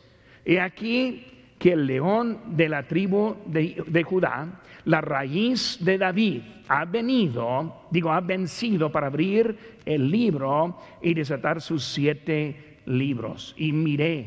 He 0.45 0.61
aquí 0.61 1.42
que 1.63 1.75
el 1.75 1.87
león 1.87 2.41
de 2.57 2.69
la 2.69 2.83
tribu 2.89 3.37
de, 3.47 4.03
Judá, 4.03 4.61
la 4.85 5.01
raíz 5.01 5.79
de 5.81 5.97
David, 5.97 6.43
ha 6.67 6.85
venido, 6.85 7.83
digo, 7.89 8.11
ha 8.11 8.21
vencido 8.21 8.91
para 8.91 9.07
abrir 9.07 9.57
el 9.85 10.11
libro 10.11 10.77
y 11.01 11.15
desatar 11.15 11.61
sus 11.61 11.85
siete 11.85 12.81
libros. 12.87 13.55
Y 13.57 13.71
miré 13.71 14.27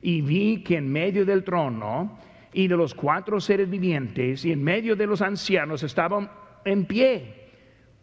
y 0.00 0.20
vi 0.20 0.62
que 0.62 0.76
en 0.76 0.92
medio 0.92 1.26
del 1.26 1.42
trono 1.42 2.16
y 2.52 2.68
de 2.68 2.76
los 2.76 2.94
cuatro 2.94 3.40
seres 3.40 3.68
vivientes 3.68 4.44
y 4.44 4.52
en 4.52 4.62
medio 4.62 4.94
de 4.94 5.08
los 5.08 5.22
ancianos 5.22 5.82
estaban 5.82 6.30
en 6.64 6.84
pie 6.84 7.48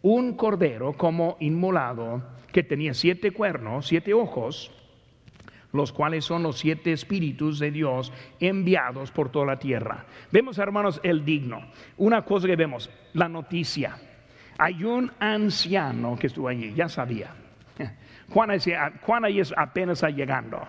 un 0.02 0.34
cordero 0.34 0.92
como 0.92 1.38
inmolado 1.40 2.22
que 2.52 2.62
tenía 2.62 2.92
siete 2.92 3.30
cuernos, 3.30 3.86
siete 3.86 4.12
ojos 4.12 4.70
los 5.78 5.92
cuales 5.92 6.24
son 6.24 6.42
los 6.42 6.58
siete 6.58 6.92
espíritus 6.92 7.58
de 7.58 7.70
Dios 7.70 8.12
enviados 8.40 9.10
por 9.10 9.30
toda 9.30 9.46
la 9.46 9.58
tierra. 9.58 10.04
Vemos, 10.30 10.58
hermanos, 10.58 11.00
el 11.02 11.24
digno. 11.24 11.62
Una 11.96 12.22
cosa 12.22 12.46
que 12.48 12.56
vemos, 12.56 12.90
la 13.14 13.28
noticia. 13.28 13.96
Hay 14.58 14.82
un 14.82 15.10
anciano 15.20 16.18
que 16.18 16.26
estuvo 16.26 16.48
allí, 16.48 16.74
ya 16.74 16.88
sabía. 16.88 17.30
Juan, 18.28 18.50
ahí 19.24 19.40
es 19.40 19.54
apenas 19.56 20.02
llegando, 20.02 20.60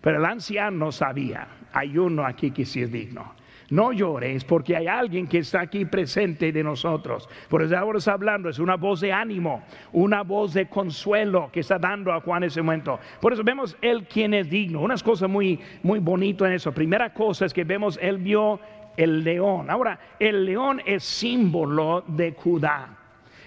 pero 0.00 0.18
el 0.18 0.24
anciano 0.26 0.92
sabía. 0.92 1.48
Hay 1.72 1.96
uno 1.96 2.24
aquí 2.24 2.50
que 2.50 2.66
sí 2.66 2.82
es 2.82 2.92
digno. 2.92 3.34
No 3.70 3.92
llores 3.92 4.44
porque 4.44 4.76
hay 4.76 4.88
alguien 4.88 5.28
que 5.28 5.38
está 5.38 5.60
aquí 5.60 5.84
presente 5.84 6.50
de 6.50 6.64
nosotros. 6.64 7.28
Por 7.48 7.62
eso 7.62 7.78
ahora 7.78 7.98
está 7.98 8.12
hablando, 8.12 8.48
es 8.48 8.58
una 8.58 8.76
voz 8.76 9.00
de 9.00 9.12
ánimo, 9.12 9.62
una 9.92 10.22
voz 10.22 10.54
de 10.54 10.66
consuelo 10.66 11.50
que 11.52 11.60
está 11.60 11.78
dando 11.78 12.12
a 12.12 12.20
Juan 12.20 12.42
en 12.42 12.48
ese 12.48 12.62
momento. 12.62 12.98
Por 13.20 13.32
eso 13.32 13.44
vemos 13.44 13.76
él 13.80 14.08
quien 14.08 14.34
es 14.34 14.50
digno. 14.50 14.80
Unas 14.80 15.04
cosas 15.04 15.30
muy, 15.30 15.60
muy 15.84 16.00
bonito 16.00 16.44
en 16.44 16.52
eso. 16.52 16.72
Primera 16.72 17.14
cosa 17.14 17.46
es 17.46 17.54
que 17.54 17.62
vemos, 17.62 17.96
él 18.02 18.18
vio 18.18 18.58
el 18.96 19.22
león. 19.22 19.70
Ahora, 19.70 19.98
el 20.18 20.44
león 20.44 20.82
es 20.84 21.04
símbolo 21.04 22.02
de 22.08 22.32
Judá. 22.32 22.96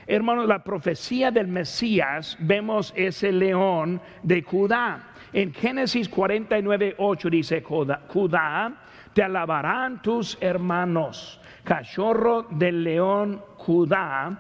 Hermanos, 0.08 0.48
la 0.48 0.64
profecía 0.64 1.32
del 1.32 1.48
Mesías, 1.48 2.38
vemos 2.40 2.94
ese 2.96 3.32
león 3.34 4.00
de 4.22 4.42
Judá. 4.42 5.10
En 5.34 5.54
Génesis 5.54 6.08
49, 6.08 6.96
8 6.98 7.30
dice 7.30 7.62
Judá 7.62 8.83
te 9.14 9.24
alabarán 9.24 10.02
tus 10.02 10.38
hermanos. 10.42 11.40
Cachorro 11.64 12.44
del 12.50 12.84
león 12.84 13.42
Judá, 13.58 14.40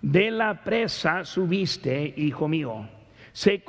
de 0.00 0.30
la 0.30 0.62
presa 0.62 1.24
subiste, 1.24 2.14
hijo 2.16 2.48
mío. 2.48 2.88
Se, 3.32 3.62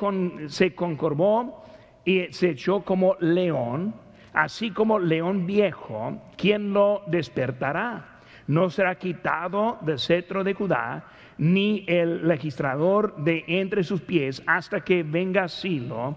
se 0.47 0.75
concorvó 0.75 1.63
y 2.05 2.31
se 2.31 2.51
echó 2.51 2.81
como 2.81 3.15
león, 3.19 3.93
así 4.33 4.71
como 4.71 4.99
león 4.99 5.45
viejo, 5.45 6.21
¿quién 6.37 6.73
lo 6.73 7.03
despertará? 7.07 8.19
No 8.47 8.69
será 8.69 8.95
quitado 8.95 9.77
del 9.81 9.99
cetro 9.99 10.43
de 10.43 10.53
Judá, 10.53 11.05
ni 11.37 11.85
el 11.87 12.21
registrador 12.21 13.15
de 13.17 13.43
entre 13.47 13.83
sus 13.83 14.01
pies, 14.01 14.43
hasta 14.45 14.81
que 14.81 15.03
venga 15.03 15.47
Silo, 15.47 16.15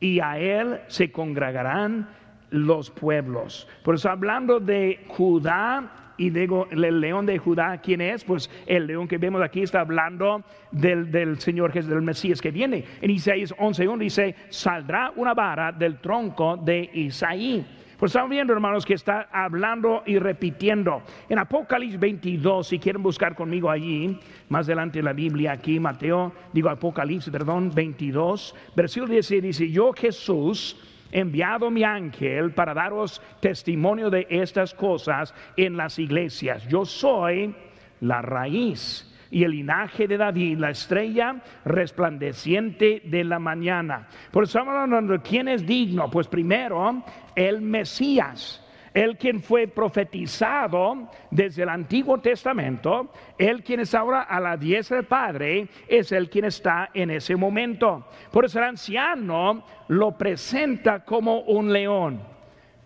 y 0.00 0.20
a 0.20 0.38
él 0.38 0.80
se 0.88 1.12
congregarán 1.12 2.08
los 2.50 2.90
pueblos. 2.90 3.66
Por 3.82 3.94
eso 3.94 4.10
hablando 4.10 4.60
de 4.60 5.04
Judá 5.08 6.14
y 6.16 6.28
digo, 6.28 6.68
el 6.70 7.00
león 7.00 7.24
de 7.24 7.38
Judá, 7.38 7.78
¿quién 7.78 8.02
es? 8.02 8.24
Pues 8.24 8.50
el 8.66 8.86
león 8.86 9.08
que 9.08 9.16
vemos 9.16 9.40
aquí 9.40 9.62
está 9.62 9.80
hablando 9.80 10.44
del, 10.70 11.10
del 11.10 11.40
Señor 11.40 11.72
Jesús, 11.72 11.88
del 11.88 12.02
Mesías 12.02 12.42
que 12.42 12.50
viene. 12.50 12.84
En 13.00 13.10
Isaías 13.10 13.54
11.1 13.56 13.98
dice, 13.98 14.34
saldrá 14.50 15.12
una 15.16 15.32
vara 15.32 15.72
del 15.72 15.98
tronco 15.98 16.58
de 16.58 16.90
Isaí. 16.92 17.64
Pues 18.00 18.12
estamos 18.12 18.30
viendo, 18.30 18.54
hermanos, 18.54 18.86
que 18.86 18.94
está 18.94 19.28
hablando 19.30 20.02
y 20.06 20.18
repitiendo. 20.18 21.02
En 21.28 21.38
Apocalipsis 21.38 22.00
22, 22.00 22.66
si 22.66 22.78
quieren 22.78 23.02
buscar 23.02 23.34
conmigo 23.34 23.70
allí, 23.70 24.18
más 24.48 24.66
adelante 24.66 25.00
en 25.00 25.04
la 25.04 25.12
Biblia, 25.12 25.52
aquí, 25.52 25.78
Mateo, 25.78 26.32
digo 26.52 26.70
Apocalipsis, 26.70 27.30
perdón, 27.30 27.70
22, 27.74 28.54
versículo 28.74 29.12
16 29.12 29.42
dice, 29.42 29.70
yo 29.70 29.92
Jesús, 29.92 30.78
enviado 31.12 31.70
mi 31.70 31.84
ángel 31.84 32.52
para 32.52 32.74
daros 32.74 33.20
testimonio 33.40 34.10
de 34.10 34.26
estas 34.30 34.74
cosas 34.74 35.34
en 35.56 35.76
las 35.76 35.98
iglesias. 35.98 36.66
Yo 36.68 36.84
soy 36.84 37.54
la 38.00 38.22
raíz 38.22 39.06
y 39.30 39.44
el 39.44 39.52
linaje 39.52 40.08
de 40.08 40.16
David, 40.16 40.58
la 40.58 40.70
estrella 40.70 41.36
resplandeciente 41.64 43.02
de 43.04 43.24
la 43.24 43.38
mañana. 43.38 44.08
Por 44.30 44.44
eso 44.44 44.58
estamos 44.58 45.22
quién 45.22 45.48
es 45.48 45.66
digno. 45.66 46.10
Pues 46.10 46.26
primero, 46.26 47.02
el 47.36 47.60
Mesías 47.60 48.64
el 48.94 49.16
quien 49.16 49.40
fue 49.40 49.68
profetizado 49.68 51.08
desde 51.30 51.62
el 51.62 51.68
Antiguo 51.68 52.18
Testamento, 52.18 53.12
el 53.38 53.62
quien 53.62 53.80
es 53.80 53.94
ahora 53.94 54.22
a 54.22 54.40
la 54.40 54.56
diestra 54.56 54.96
del 54.96 55.06
Padre, 55.06 55.68
es 55.88 56.12
el 56.12 56.28
quien 56.28 56.46
está 56.46 56.90
en 56.94 57.10
ese 57.10 57.36
momento. 57.36 58.06
Por 58.30 58.44
eso 58.44 58.58
el 58.58 58.66
anciano 58.66 59.64
lo 59.88 60.16
presenta 60.16 61.04
como 61.04 61.40
un 61.40 61.72
león, 61.72 62.20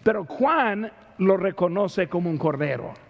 pero 0.02 0.24
Juan 0.24 0.90
lo 1.18 1.36
reconoce 1.36 2.08
como 2.08 2.30
un 2.30 2.38
cordero. 2.38 3.03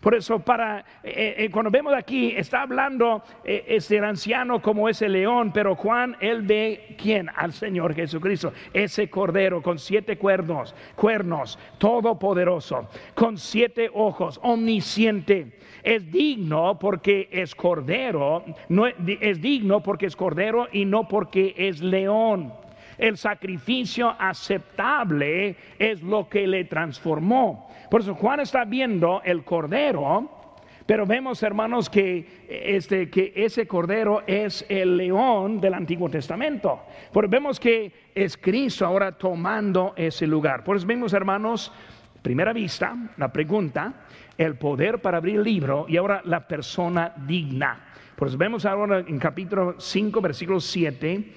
Por 0.00 0.14
eso, 0.14 0.38
para 0.38 0.78
eh, 1.02 1.34
eh, 1.36 1.50
cuando 1.50 1.70
vemos 1.70 1.92
aquí, 1.92 2.32
está 2.34 2.62
hablando 2.62 3.22
eh, 3.44 3.64
ese 3.68 3.98
anciano 3.98 4.62
como 4.62 4.88
ese 4.88 5.08
león, 5.10 5.52
pero 5.52 5.74
Juan, 5.74 6.16
él 6.20 6.40
ve 6.42 6.96
quién? 6.96 7.28
Al 7.36 7.52
Señor 7.52 7.94
Jesucristo, 7.94 8.52
ese 8.72 9.10
cordero 9.10 9.62
con 9.62 9.78
siete 9.78 10.16
cuernos, 10.16 10.74
cuernos, 10.96 11.58
todopoderoso, 11.76 12.88
con 13.14 13.36
siete 13.36 13.90
ojos, 13.92 14.40
omnisciente. 14.42 15.58
Es 15.82 16.10
digno 16.10 16.78
porque 16.78 17.28
es 17.30 17.54
cordero, 17.54 18.44
no, 18.68 18.86
es 18.86 19.40
digno 19.40 19.82
porque 19.82 20.06
es 20.06 20.16
cordero 20.16 20.68
y 20.72 20.86
no 20.86 21.08
porque 21.08 21.54
es 21.56 21.80
león. 21.80 22.52
El 23.00 23.16
sacrificio 23.16 24.14
aceptable 24.18 25.56
es 25.78 26.02
lo 26.02 26.28
que 26.28 26.46
le 26.46 26.66
transformó. 26.66 27.70
Por 27.90 28.02
eso 28.02 28.14
Juan 28.14 28.40
está 28.40 28.66
viendo 28.66 29.22
el 29.24 29.42
cordero, 29.42 30.52
pero 30.84 31.06
vemos, 31.06 31.42
hermanos, 31.42 31.88
que, 31.88 32.44
este, 32.46 33.08
que 33.08 33.32
ese 33.34 33.66
cordero 33.66 34.22
es 34.26 34.66
el 34.68 34.98
león 34.98 35.62
del 35.62 35.72
Antiguo 35.72 36.10
Testamento. 36.10 36.82
Porque 37.10 37.30
vemos 37.30 37.58
que 37.58 37.90
es 38.14 38.36
Cristo 38.36 38.84
ahora 38.84 39.12
tomando 39.12 39.94
ese 39.96 40.26
lugar. 40.26 40.62
Por 40.62 40.76
eso 40.76 40.86
vemos, 40.86 41.14
hermanos, 41.14 41.72
primera 42.20 42.52
vista, 42.52 42.94
la 43.16 43.32
pregunta, 43.32 43.94
el 44.36 44.56
poder 44.56 45.00
para 45.00 45.16
abrir 45.16 45.36
el 45.36 45.44
libro 45.44 45.86
y 45.88 45.96
ahora 45.96 46.20
la 46.26 46.46
persona 46.46 47.14
digna. 47.26 47.94
Por 48.14 48.28
eso 48.28 48.36
vemos 48.36 48.66
ahora 48.66 48.98
en 48.98 49.18
capítulo 49.18 49.76
5, 49.78 50.20
versículo 50.20 50.60
7, 50.60 51.32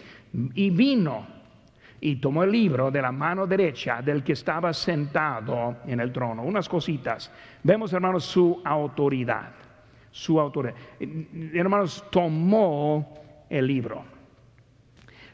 y 0.56 0.70
vino 0.70 1.33
y 2.06 2.18
tomó 2.18 2.44
el 2.44 2.52
libro 2.52 2.92
de 2.92 3.02
la 3.02 3.14
mano 3.14 3.48
derecha 3.48 4.02
del 4.02 4.26
que 4.26 4.34
estaba 4.34 4.74
sentado 4.74 5.78
en 5.88 6.02
el 6.02 6.12
trono. 6.12 6.44
Unas 6.44 6.68
cositas. 6.68 7.32
Vemos, 7.64 7.94
hermanos, 7.94 8.26
su 8.26 8.62
autoridad. 8.66 9.54
Su 10.12 10.38
autoridad. 10.38 10.76
Hermanos, 11.54 12.04
tomó 12.12 13.14
el 13.50 13.68
libro. 13.68 14.04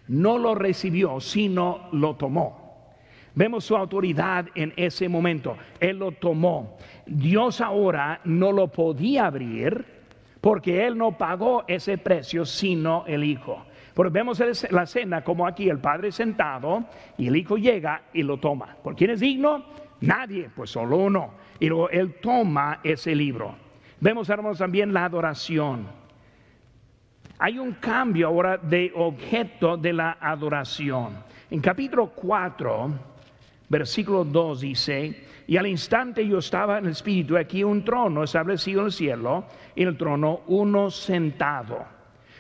No 0.09 0.37
lo 0.37 0.53
recibió, 0.53 1.19
sino 1.19 1.89
lo 1.93 2.15
tomó. 2.15 2.93
Vemos 3.33 3.65
su 3.65 3.75
autoridad 3.75 4.45
en 4.53 4.71
ese 4.77 5.09
momento. 5.09 5.57
Él 5.79 5.97
lo 5.97 6.11
tomó. 6.11 6.77
Dios 7.07 7.61
ahora 7.61 8.21
no 8.25 8.51
lo 8.51 8.67
podía 8.67 9.25
abrir 9.25 9.87
porque 10.39 10.85
Él 10.85 10.99
no 10.99 11.17
pagó 11.17 11.63
ese 11.67 11.97
precio, 11.97 12.45
sino 12.45 13.05
el 13.07 13.23
Hijo. 13.23 13.65
Pero 13.99 14.11
vemos 14.11 14.41
la 14.71 14.85
cena 14.85 15.25
como 15.25 15.45
aquí 15.45 15.67
el 15.67 15.79
padre 15.79 16.13
sentado 16.13 16.85
y 17.17 17.27
el 17.27 17.35
hijo 17.35 17.57
llega 17.57 18.03
y 18.13 18.23
lo 18.23 18.37
toma. 18.37 18.77
¿Por 18.81 18.95
quién 18.95 19.09
es 19.09 19.19
digno? 19.19 19.65
Nadie, 19.99 20.49
pues 20.55 20.69
solo 20.69 20.95
uno. 20.95 21.33
Y 21.59 21.67
luego 21.67 21.89
él 21.89 22.13
toma 22.21 22.79
ese 22.81 23.13
libro. 23.13 23.57
Vemos, 23.99 24.29
hermanos, 24.29 24.57
también 24.57 24.93
la 24.93 25.03
adoración. 25.03 25.85
Hay 27.39 27.59
un 27.59 27.73
cambio 27.73 28.27
ahora 28.27 28.55
de 28.55 28.89
objeto 28.95 29.75
de 29.75 29.91
la 29.91 30.17
adoración. 30.21 31.17
En 31.51 31.59
capítulo 31.59 32.11
4, 32.15 32.91
versículo 33.67 34.23
2 34.23 34.61
dice, 34.61 35.25
y 35.45 35.57
al 35.57 35.67
instante 35.67 36.25
yo 36.25 36.37
estaba 36.37 36.77
en 36.77 36.85
el 36.85 36.91
espíritu, 36.91 37.35
aquí 37.35 37.65
un 37.65 37.83
trono 37.83 38.23
establecido 38.23 38.79
en 38.79 38.85
el 38.85 38.93
cielo, 38.93 39.43
y 39.75 39.81
en 39.81 39.89
el 39.89 39.97
trono 39.97 40.43
uno 40.47 40.89
sentado. 40.89 41.98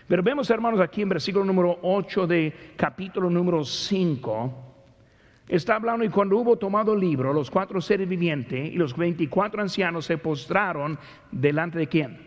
Pero 0.09 0.23
vemos, 0.23 0.49
hermanos, 0.49 0.79
aquí 0.79 1.03
en 1.03 1.09
versículo 1.09 1.45
número 1.45 1.77
8 1.83 2.25
de 2.25 2.73
capítulo 2.75 3.29
número 3.29 3.63
5, 3.63 4.53
está 5.47 5.75
hablando 5.75 6.03
y 6.03 6.09
cuando 6.09 6.35
hubo 6.37 6.57
tomado 6.57 6.95
el 6.95 6.99
libro, 6.99 7.31
los 7.31 7.51
cuatro 7.51 7.79
seres 7.79 8.09
vivientes 8.09 8.71
y 8.71 8.75
los 8.75 8.97
24 8.97 9.61
ancianos 9.61 10.05
se 10.05 10.17
postraron 10.17 10.97
delante 11.31 11.77
de 11.77 11.87
quién? 11.87 12.17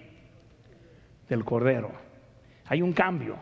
Del 1.28 1.44
Cordero. 1.44 1.90
Hay 2.68 2.82
un 2.82 2.92
cambio. 2.92 3.36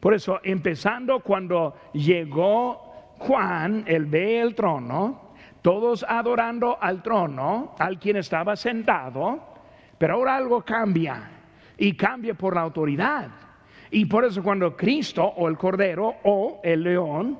Por 0.00 0.14
eso, 0.14 0.40
empezando 0.42 1.20
cuando 1.20 1.76
llegó 1.92 3.16
Juan, 3.18 3.84
él 3.86 4.06
ve 4.06 4.40
el 4.40 4.54
trono, 4.54 5.32
todos 5.60 6.06
adorando 6.08 6.78
al 6.80 7.02
trono, 7.02 7.74
al 7.78 7.98
quien 7.98 8.16
estaba 8.16 8.56
sentado, 8.56 9.40
pero 9.98 10.14
ahora 10.14 10.36
algo 10.36 10.62
cambia 10.62 11.35
y 11.78 11.92
cambia 11.94 12.34
por 12.34 12.54
la 12.54 12.62
autoridad. 12.62 13.28
Y 13.90 14.04
por 14.06 14.24
eso 14.24 14.42
cuando 14.42 14.76
Cristo 14.76 15.24
o 15.24 15.48
el 15.48 15.56
Cordero 15.56 16.16
o 16.24 16.60
el 16.62 16.82
león 16.82 17.38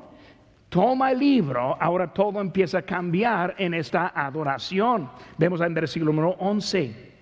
toma 0.68 1.12
el 1.12 1.18
libro, 1.18 1.76
ahora 1.80 2.12
todo 2.12 2.40
empieza 2.40 2.78
a 2.78 2.82
cambiar 2.82 3.54
en 3.58 3.74
esta 3.74 4.12
adoración. 4.14 5.10
Vemos 5.38 5.60
en 5.60 5.74
versículo 5.74 6.12
número 6.12 6.36
11. 6.38 7.14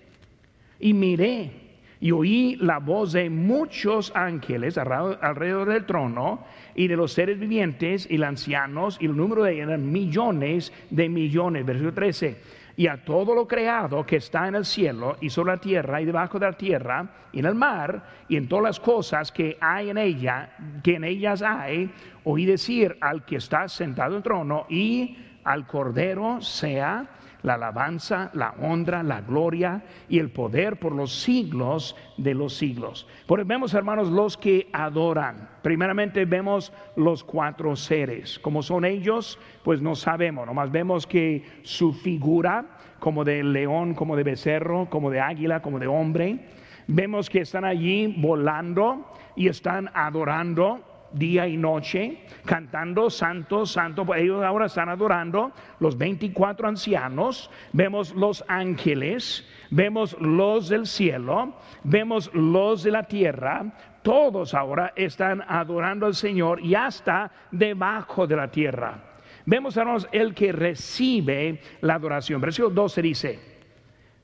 Y 0.79 0.93
miré 0.93 1.65
y 1.99 2.11
oí 2.11 2.57
la 2.59 2.79
voz 2.79 3.13
de 3.13 3.29
muchos 3.29 4.11
ángeles 4.15 4.77
alrededor 4.77 5.69
del 5.69 5.85
trono 5.85 6.43
y 6.75 6.87
de 6.87 6.97
los 6.97 7.13
seres 7.13 7.39
vivientes 7.39 8.07
y 8.09 8.17
los 8.17 8.27
ancianos, 8.27 8.97
y 8.99 9.05
el 9.05 9.15
número 9.15 9.43
de 9.43 9.53
ellos 9.53 9.69
eran 9.69 9.91
millones 9.91 10.73
de 10.89 11.09
millones. 11.09 11.65
Versículo 11.65 11.93
13. 11.93 12.37
Y 12.77 12.87
a 12.87 13.03
todo 13.03 13.33
lo 13.33 13.47
creado 13.47 14.05
que 14.05 14.17
está 14.17 14.47
en 14.47 14.55
el 14.55 14.65
cielo 14.65 15.15
y 15.21 15.29
sobre 15.29 15.53
la 15.53 15.61
tierra 15.61 16.01
y 16.01 16.05
debajo 16.05 16.39
de 16.39 16.45
la 16.45 16.57
tierra 16.57 17.07
y 17.31 17.39
en 17.39 17.45
el 17.45 17.55
mar 17.55 18.03
y 18.27 18.35
en 18.35 18.47
todas 18.47 18.63
las 18.63 18.79
cosas 18.79 19.31
que 19.31 19.57
hay 19.61 19.89
en 19.89 19.97
ella, 19.97 20.49
que 20.83 20.95
en 20.95 21.03
ellas 21.05 21.41
hay, 21.41 21.89
oí 22.25 22.45
decir 22.45 22.97
al 22.99 23.23
que 23.23 23.37
está 23.37 23.67
sentado 23.69 24.11
en 24.11 24.17
el 24.17 24.23
trono 24.23 24.65
y 24.69 25.17
al 25.43 25.65
cordero 25.65 26.41
sea 26.41 27.07
la 27.45 27.53
alabanza, 27.53 28.31
la 28.33 28.55
honra, 28.59 29.03
la 29.03 29.21
gloria 29.21 29.83
y 30.09 30.17
el 30.17 30.31
poder 30.31 30.77
por 30.79 30.93
los 30.93 31.21
siglos 31.21 31.95
de 32.17 32.33
los 32.33 32.55
siglos. 32.55 33.07
Por 33.27 33.45
vemos, 33.45 33.75
hermanos, 33.75 34.09
los 34.09 34.35
que 34.35 34.67
adoran. 34.73 35.47
Primeramente 35.61 36.25
vemos 36.25 36.73
los 36.95 37.23
cuatro 37.23 37.75
seres. 37.75 38.39
Como 38.39 38.63
son 38.63 38.83
ellos, 38.83 39.37
pues 39.63 39.79
no 39.79 39.93
sabemos. 39.93 40.47
Nomás 40.47 40.71
vemos 40.71 41.05
que 41.05 41.45
su 41.61 41.93
figura, 41.93 42.65
como 42.99 43.23
de 43.23 43.43
león, 43.43 43.93
como 43.93 44.15
de 44.15 44.23
becerro, 44.23 44.89
como 44.89 45.11
de 45.11 45.19
águila, 45.19 45.61
como 45.61 45.77
de 45.77 45.87
hombre, 45.87 46.39
vemos 46.87 47.29
que 47.29 47.41
están 47.41 47.63
allí 47.63 48.15
volando 48.17 49.13
y 49.35 49.49
están 49.49 49.91
adorando 49.93 50.94
día 51.11 51.47
y 51.47 51.57
noche, 51.57 52.25
cantando 52.45 53.09
santo, 53.09 53.65
santo. 53.65 54.05
Ellos 54.15 54.43
ahora 54.43 54.65
están 54.65 54.89
adorando 54.89 55.51
los 55.79 55.97
24 55.97 56.67
ancianos, 56.67 57.49
vemos 57.73 58.13
los 58.13 58.43
ángeles, 58.47 59.47
vemos 59.69 60.15
los 60.19 60.69
del 60.69 60.85
cielo, 60.85 61.55
vemos 61.83 62.29
los 62.33 62.83
de 62.83 62.91
la 62.91 63.03
tierra. 63.03 63.65
Todos 64.01 64.53
ahora 64.53 64.93
están 64.95 65.43
adorando 65.47 66.05
al 66.05 66.15
Señor 66.15 66.59
y 66.61 66.75
hasta 66.75 67.31
debajo 67.51 68.27
de 68.27 68.35
la 68.35 68.49
tierra. 68.49 68.99
Vemos, 69.45 69.77
hermanos, 69.77 70.07
el 70.11 70.33
que 70.33 70.51
recibe 70.51 71.61
la 71.81 71.95
adoración. 71.95 72.41
Versículo 72.41 72.73
12 72.73 73.01
dice, 73.01 73.39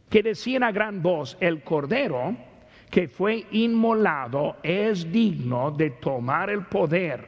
que 0.10 0.22
decían 0.22 0.64
a 0.64 0.72
gran 0.72 1.02
voz, 1.02 1.38
el 1.40 1.64
Cordero, 1.64 2.36
que 2.92 3.08
fue 3.08 3.46
inmolado 3.52 4.58
es 4.62 5.10
digno 5.12 5.72
de 5.72 5.92
tomar 5.92 6.50
el 6.50 6.66
poder, 6.66 7.26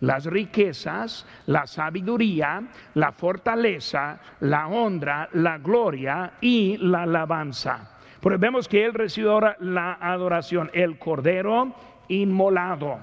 las 0.00 0.26
riquezas, 0.26 1.24
la 1.46 1.66
sabiduría, 1.66 2.62
la 2.94 3.12
fortaleza, 3.12 4.18
la 4.40 4.66
honra, 4.66 5.28
la 5.32 5.58
gloria 5.58 6.32
y 6.40 6.76
la 6.78 7.04
alabanza. 7.04 7.92
Porque 8.20 8.38
vemos 8.38 8.66
que 8.66 8.84
Él 8.84 8.92
recibe 8.92 9.30
ahora 9.30 9.56
la 9.60 9.92
adoración, 10.00 10.70
el 10.74 10.98
Cordero 10.98 11.72
inmolado. 12.08 12.98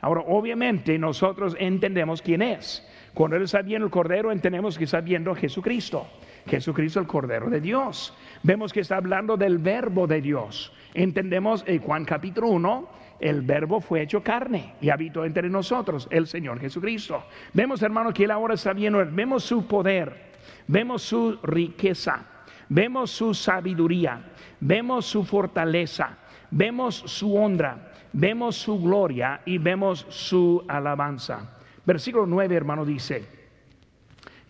Ahora, 0.00 0.22
obviamente 0.26 0.96
nosotros 0.96 1.56
entendemos 1.58 2.22
quién 2.22 2.42
es. 2.42 2.86
Cuando 3.14 3.36
Él 3.36 3.42
está 3.42 3.62
viendo 3.62 3.86
el 3.86 3.90
Cordero, 3.90 4.30
entendemos 4.30 4.78
que 4.78 4.84
está 4.84 5.00
viendo 5.00 5.34
Jesucristo. 5.34 6.06
Jesucristo 6.46 7.00
el 7.00 7.06
Cordero 7.06 7.48
de 7.50 7.60
Dios. 7.60 8.16
Vemos 8.42 8.72
que 8.72 8.80
está 8.80 8.96
hablando 8.96 9.36
del 9.36 9.58
verbo 9.58 10.06
de 10.06 10.20
Dios. 10.20 10.72
Entendemos 10.94 11.64
en 11.66 11.80
Juan 11.80 12.04
capítulo 12.04 12.48
1, 12.48 12.88
el 13.20 13.42
verbo 13.42 13.80
fue 13.80 14.02
hecho 14.02 14.22
carne 14.22 14.74
y 14.80 14.90
habitó 14.90 15.24
entre 15.24 15.48
nosotros, 15.48 16.08
el 16.10 16.26
Señor 16.26 16.58
Jesucristo. 16.60 17.24
Vemos, 17.52 17.82
hermano, 17.82 18.12
que 18.12 18.24
Él 18.24 18.30
ahora 18.30 18.54
está 18.54 18.72
viendo, 18.72 18.98
vemos 19.10 19.44
su 19.44 19.66
poder, 19.66 20.32
vemos 20.66 21.02
su 21.02 21.38
riqueza, 21.42 22.26
vemos 22.68 23.10
su 23.10 23.32
sabiduría, 23.32 24.24
vemos 24.60 25.06
su 25.06 25.24
fortaleza, 25.24 26.18
vemos 26.50 26.96
su 26.96 27.36
honra, 27.36 27.92
vemos 28.12 28.56
su 28.56 28.80
gloria 28.80 29.40
y 29.44 29.58
vemos 29.58 30.04
su 30.08 30.64
alabanza. 30.66 31.58
Versículo 31.84 32.26
9, 32.26 32.54
hermano, 32.54 32.84
dice, 32.84 33.41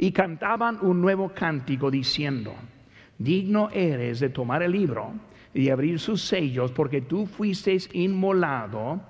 y 0.03 0.11
cantaban 0.11 0.79
un 0.83 1.01
nuevo 1.01 1.29
cántico 1.29 1.89
diciendo, 1.89 2.53
digno 3.19 3.71
eres 3.71 4.19
de 4.19 4.31
tomar 4.31 4.61
el 4.65 4.73
libro 4.73 5.13
y 5.55 5.69
abrir 5.69 6.01
sus 6.01 6.23
sellos, 6.23 6.73
porque 6.73 7.03
tú 7.03 7.25
fuiste 7.25 7.79
inmolado 7.93 9.01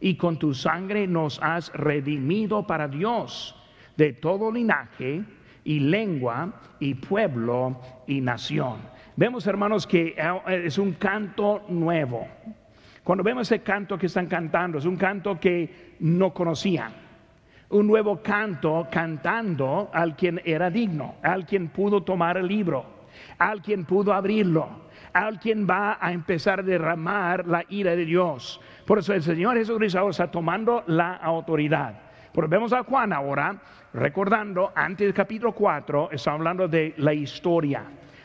y 0.00 0.16
con 0.16 0.40
tu 0.40 0.52
sangre 0.52 1.06
nos 1.06 1.40
has 1.40 1.72
redimido 1.72 2.66
para 2.66 2.88
Dios 2.88 3.54
de 3.96 4.12
todo 4.14 4.50
linaje 4.50 5.22
y 5.62 5.78
lengua 5.78 6.52
y 6.80 6.94
pueblo 6.94 7.80
y 8.08 8.20
nación. 8.20 8.78
Vemos, 9.14 9.46
hermanos, 9.46 9.86
que 9.86 10.16
eh, 10.18 10.62
es 10.64 10.78
un 10.78 10.94
canto 10.94 11.62
nuevo. 11.68 12.26
Cuando 13.04 13.22
vemos 13.22 13.46
ese 13.52 13.62
canto 13.62 13.96
que 13.96 14.06
están 14.06 14.26
cantando, 14.26 14.78
es 14.78 14.84
un 14.84 14.96
canto 14.96 15.38
que 15.38 15.94
no 16.00 16.34
conocían. 16.34 16.99
Un 17.70 17.86
nuevo 17.86 18.20
canto 18.22 18.88
cantando 18.90 19.90
al 19.92 20.16
quien 20.16 20.40
era 20.44 20.70
digno, 20.70 21.16
al 21.22 21.46
quien 21.46 21.68
pudo 21.68 22.02
tomar 22.02 22.36
el 22.36 22.46
libro, 22.46 22.84
al 23.38 23.62
quien 23.62 23.84
pudo 23.84 24.12
abrirlo 24.12 24.90
alguien 25.12 25.66
va 25.68 25.98
a 26.00 26.12
empezar 26.12 26.60
a 26.60 26.62
derramar 26.62 27.46
la 27.46 27.64
ira 27.68 27.96
de 27.96 28.04
Dios. 28.04 28.60
Por 28.86 28.98
eso 28.98 29.12
el 29.12 29.22
Señor 29.22 29.56
Jesucristo 29.56 30.08
está 30.08 30.30
tomando 30.30 30.84
la 30.86 31.14
autoridad. 31.14 31.94
Pero 32.32 32.48
vemos 32.48 32.72
a 32.72 32.84
Juan 32.84 33.12
ahora, 33.12 33.60
recordando, 33.92 34.72
antes 34.74 35.06
del 35.06 35.14
capítulo 35.14 35.52
4, 35.52 36.10
está 36.12 36.32
hablando 36.32 36.68
de 36.68 36.94
la 36.98 37.12
historia, 37.12 37.84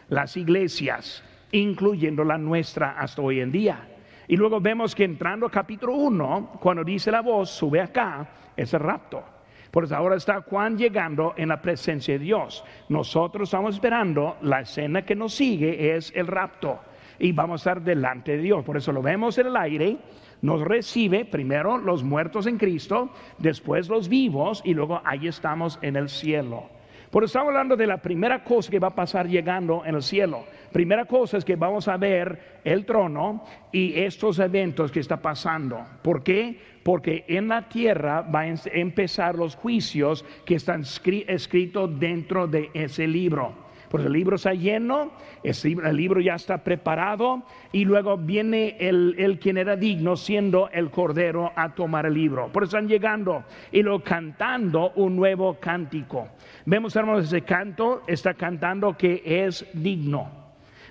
las 0.10 0.38
iglesias, 0.38 1.24
incluyendo 1.52 2.24
la 2.24 2.38
nuestra 2.38 3.00
hasta 3.00 3.22
hoy 3.22 3.40
en 3.40 3.52
día. 3.52 3.90
Y 4.28 4.38
luego 4.38 4.60
vemos 4.60 4.94
que 4.94 5.04
entrando 5.04 5.50
capítulo 5.50 5.94
1, 5.94 6.60
cuando 6.60 6.84
dice 6.84 7.12
la 7.12 7.22
voz, 7.22 7.50
sube 7.50 7.82
acá, 7.82 8.28
es 8.56 8.74
el 8.74 8.80
rapto. 8.80 9.35
Por 9.76 9.84
eso 9.84 9.98
ahora 9.98 10.16
está 10.16 10.40
Juan 10.40 10.78
llegando 10.78 11.34
en 11.36 11.50
la 11.50 11.62
presencia 11.62 12.14
de 12.14 12.24
Dios. 12.24 12.64
Nosotros 12.88 13.50
estamos 13.50 13.76
esperando, 13.76 14.38
la 14.42 14.62
escena 14.62 15.04
que 15.04 15.16
nos 15.16 15.34
sigue 15.34 15.94
es 15.98 16.14
el 16.16 16.28
rapto 16.28 16.80
y 17.20 17.34
vamos 17.34 17.60
a 17.60 17.72
estar 17.72 17.84
delante 17.84 18.38
de 18.38 18.44
Dios. 18.44 18.64
Por 18.64 18.78
eso 18.78 18.94
lo 18.94 19.02
vemos 19.02 19.38
en 19.38 19.48
el 19.48 19.58
aire, 19.58 19.98
nos 20.42 20.62
recibe 20.62 21.26
primero 21.26 21.78
los 21.78 22.06
muertos 22.06 22.48
en 22.48 22.58
Cristo, 22.58 23.10
después 23.38 23.90
los 23.90 24.08
vivos 24.08 24.62
y 24.64 24.74
luego 24.74 25.02
ahí 25.04 25.28
estamos 25.28 25.78
en 25.82 25.98
el 25.98 26.08
cielo. 26.08 26.70
Por 27.16 27.24
eso 27.24 27.30
estamos 27.30 27.52
hablando 27.52 27.78
de 27.78 27.88
la 27.88 27.96
primera 27.96 28.44
cosa 28.44 28.70
que 28.70 28.78
va 28.78 28.90
a 28.90 28.94
pasar 28.94 29.26
llegando 29.26 29.86
en 29.86 29.96
el 29.96 30.04
cielo. 30.04 30.44
Primera 30.74 31.06
cosa 31.06 31.38
es 31.38 31.46
que 31.46 31.56
vamos 31.56 31.88
a 31.88 31.96
ver 31.96 32.60
el 32.66 32.86
trono 32.86 33.46
y 33.72 33.98
estos 33.98 34.38
eventos 34.40 34.92
que 34.92 35.00
está 35.00 35.22
pasando. 35.22 35.80
¿Por 36.02 36.24
qué? 36.24 36.60
porque 36.84 37.26
en 37.28 37.48
la 37.48 37.68
tierra 37.68 38.22
van 38.22 38.56
a 38.56 38.62
empezar 38.66 39.34
los 39.34 39.56
juicios 39.56 40.24
que 40.46 40.56
están 40.56 40.82
escritos 40.82 42.00
dentro 42.00 42.48
de 42.48 42.70
ese 42.74 43.08
libro. 43.08 43.65
Porque 43.96 44.08
el 44.08 44.14
libro 44.14 44.36
está 44.36 44.54
lleno, 44.54 45.14
el 45.42 45.96
libro 45.96 46.20
ya 46.20 46.36
está 46.36 46.58
preparado 46.58 47.44
y 47.72 47.86
luego 47.86 48.18
viene 48.18 48.76
el, 48.78 49.16
el, 49.18 49.40
quien 49.40 49.58
era 49.58 49.78
digno 49.78 50.18
siendo 50.18 50.70
el 50.74 50.92
cordero 50.92 51.54
a 51.56 51.74
tomar 51.74 52.06
el 52.06 52.14
libro. 52.16 52.52
Por 52.52 52.64
eso 52.64 52.76
están 52.76 52.90
llegando 52.90 53.46
y 53.72 53.84
lo 53.84 54.04
cantando 54.04 54.92
un 54.96 55.16
nuevo 55.16 55.62
cántico. 55.62 56.28
Vemos 56.66 56.94
hermanos 56.98 57.24
ese 57.24 57.44
canto, 57.44 58.02
está 58.06 58.34
cantando 58.34 58.98
que 58.98 59.22
es 59.24 59.66
digno. 59.72 60.30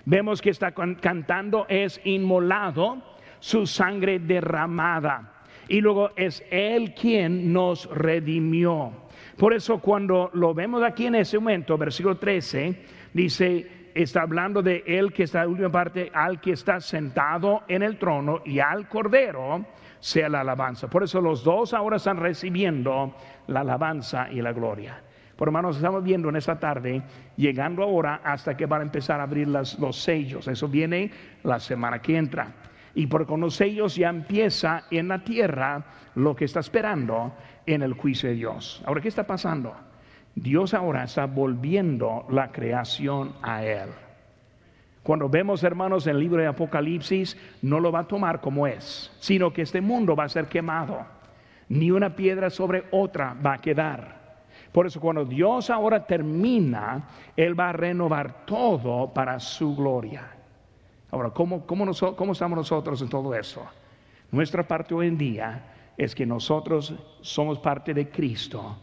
Vemos 0.07 0.41
que 0.41 0.49
está 0.49 0.73
cantando 0.73 1.67
es 1.69 2.01
inmolado, 2.05 3.03
su 3.39 3.67
sangre 3.67 4.19
derramada 4.19 5.43
y 5.69 5.83
luego 5.83 6.09
es 6.17 6.43
Él 6.51 6.95
quien 6.95 7.53
nos 7.53 7.85
redimió. 7.91 9.04
Por 9.37 9.53
eso 9.53 9.79
cuando 9.79 10.31
lo 10.35 10.55
vemos 10.55 10.83
aquí 10.83 11.07
en 11.07 11.17
ese 11.17 11.39
momento, 11.39 11.77
versículo 11.77 12.17
13, 12.17 12.85
dice, 13.13 13.91
está 13.95 14.23
hablando 14.23 14.63
de 14.63 14.85
él 14.87 15.13
que 15.13 15.25
está 15.25 15.41
en 15.41 15.45
la 15.45 15.51
última 15.51 15.73
parte, 15.73 16.11
al 16.15 16.41
que 16.41 16.53
está 16.53 16.81
sentado 16.81 17.63
en 17.67 17.83
el 17.83 17.99
trono 17.99 18.43
y 18.45 18.61
al 18.61 18.89
cordero 18.89 19.65
sea 19.99 20.29
la 20.29 20.41
alabanza. 20.41 20.89
Por 20.89 21.03
eso 21.03 21.21
los 21.21 21.43
dos 21.43 21.75
ahora 21.75 21.97
están 21.97 22.19
recibiendo 22.19 23.15
la 23.49 23.61
alabanza 23.61 24.31
y 24.31 24.41
la 24.41 24.53
gloria. 24.53 25.03
Por 25.37 25.49
hermanos, 25.49 25.77
estamos 25.77 26.05
viendo 26.05 26.29
en 26.29 26.37
esta 26.37 26.61
tarde, 26.61 27.03
llegando 27.37 27.83
ahora 27.83 28.21
hasta 28.23 28.57
que 28.57 28.67
van 28.67 28.83
a 28.83 28.85
empezar 28.85 29.19
a 29.19 29.25
abrir 29.25 29.49
los 29.49 29.97
sellos. 29.97 30.47
Eso 30.47 30.69
viene 30.69 31.11
la 31.43 31.59
semana 31.59 32.01
que 32.01 32.17
entra. 32.17 32.53
Y 32.95 33.07
por 33.07 33.27
con 33.27 33.41
los 33.41 33.59
ya 33.59 34.09
empieza 34.09 34.85
en 34.91 35.09
la 35.09 35.25
tierra 35.25 35.85
lo 36.15 36.37
que 36.37 36.45
está 36.45 36.61
esperando 36.61 37.35
en 37.67 37.83
el 37.83 37.95
juicio 37.95 38.29
de 38.29 38.37
Dios. 38.37 38.83
Ahora, 38.87 39.01
¿qué 39.01 39.09
está 39.09 39.27
pasando? 39.27 39.75
Dios 40.35 40.75
ahora 40.75 41.05
está 41.05 41.27
volviendo 41.27 42.27
la 42.31 42.51
creación 42.51 43.35
a 43.43 43.65
Él. 43.65 43.89
Cuando 45.03 45.29
vemos, 45.29 45.63
hermanos, 45.63 46.07
en 46.07 46.17
el 46.17 46.21
libro 46.21 46.41
de 46.41 46.49
Apocalipsis, 46.49 47.37
no 47.63 47.79
lo 47.79 47.93
va 47.93 48.01
a 48.01 48.09
tomar 48.09 48.41
como 48.41 48.67
es, 48.67 49.13
sino 49.21 49.53
que 49.53 49.63
este 49.63 49.81
mundo 49.81 50.17
va 50.17 50.25
a 50.25 50.29
ser 50.29 50.47
quemado. 50.47 51.05
Ni 51.69 51.91
una 51.91 52.17
piedra 52.17 52.49
sobre 52.49 52.85
otra 52.91 53.35
va 53.35 53.55
a 53.55 53.61
quedar. 53.61 54.25
Por 54.73 54.87
eso 54.87 55.01
cuando 55.01 55.25
Dios 55.25 55.71
ahora 55.71 56.07
termina, 56.07 57.09
Él 57.37 57.59
va 57.59 57.69
a 57.69 57.73
renovar 57.73 58.47
todo 58.47 59.13
para 59.13 59.39
su 59.39 59.77
gloria. 59.77 60.23
Ahora, 61.15 61.31
¿cómo, 61.31 61.65
cómo, 61.65 61.93
estamos 62.33 62.57
nosotros 62.57 63.01
en 63.01 63.09
todo 63.09 63.37
eso? 63.37 63.65
Nuestra 64.33 64.67
parte 64.67 64.95
hoy 64.95 65.07
en 65.07 65.17
día 65.17 65.93
es 65.97 66.13
que 66.13 66.27
nosotros 66.27 66.93
somos 67.21 67.61
parte 67.61 67.95
de 67.95 68.11
Cristo 68.11 68.77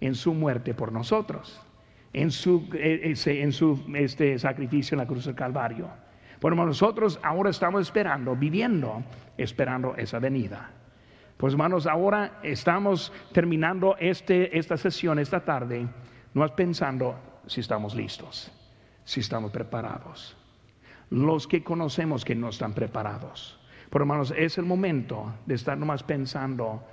en 0.00 0.16
su 0.16 0.34
muerte 0.34 0.74
por 0.74 0.90
nosotros, 0.90 1.62
en 2.12 2.32
su, 2.32 2.68
eh, 2.74 3.14
en 3.26 3.52
su 3.52 3.80
este, 3.94 4.40
sacrificio 4.40 4.96
en 4.96 4.98
la 4.98 5.06
cruz 5.06 5.26
del 5.26 5.36
Calvario. 5.36 5.88
Bueno, 6.40 6.66
nosotros 6.66 7.20
ahora 7.22 7.50
estamos 7.50 7.82
esperando, 7.82 8.34
viviendo, 8.34 9.04
esperando 9.36 9.94
esa 9.94 10.18
venida. 10.18 10.72
Pues 11.36 11.52
hermanos, 11.52 11.86
ahora 11.86 12.40
estamos 12.42 13.12
terminando 13.32 13.94
este, 14.00 14.58
esta 14.58 14.76
sesión 14.76 15.20
esta 15.20 15.44
tarde, 15.44 15.86
no 16.34 16.44
es 16.44 16.50
pensando 16.50 17.14
si 17.46 17.60
estamos 17.60 17.94
listos, 17.94 18.50
si 19.04 19.20
estamos 19.20 19.52
preparados. 19.52 20.37
Los 21.10 21.46
que 21.46 21.64
conocemos 21.64 22.24
que 22.24 22.34
no 22.34 22.48
están 22.48 22.74
preparados. 22.74 23.58
Pero 23.90 24.04
hermanos, 24.04 24.34
es 24.36 24.58
el 24.58 24.66
momento 24.66 25.32
de 25.46 25.54
estar 25.54 25.78
nomás 25.78 26.02
pensando 26.02 26.84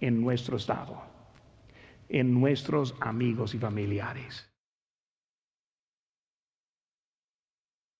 en 0.00 0.20
nuestro 0.20 0.56
estado 0.56 1.12
en 2.12 2.38
nuestros 2.38 2.94
amigos 3.00 3.54
y 3.54 3.58
familiares. 3.58 4.51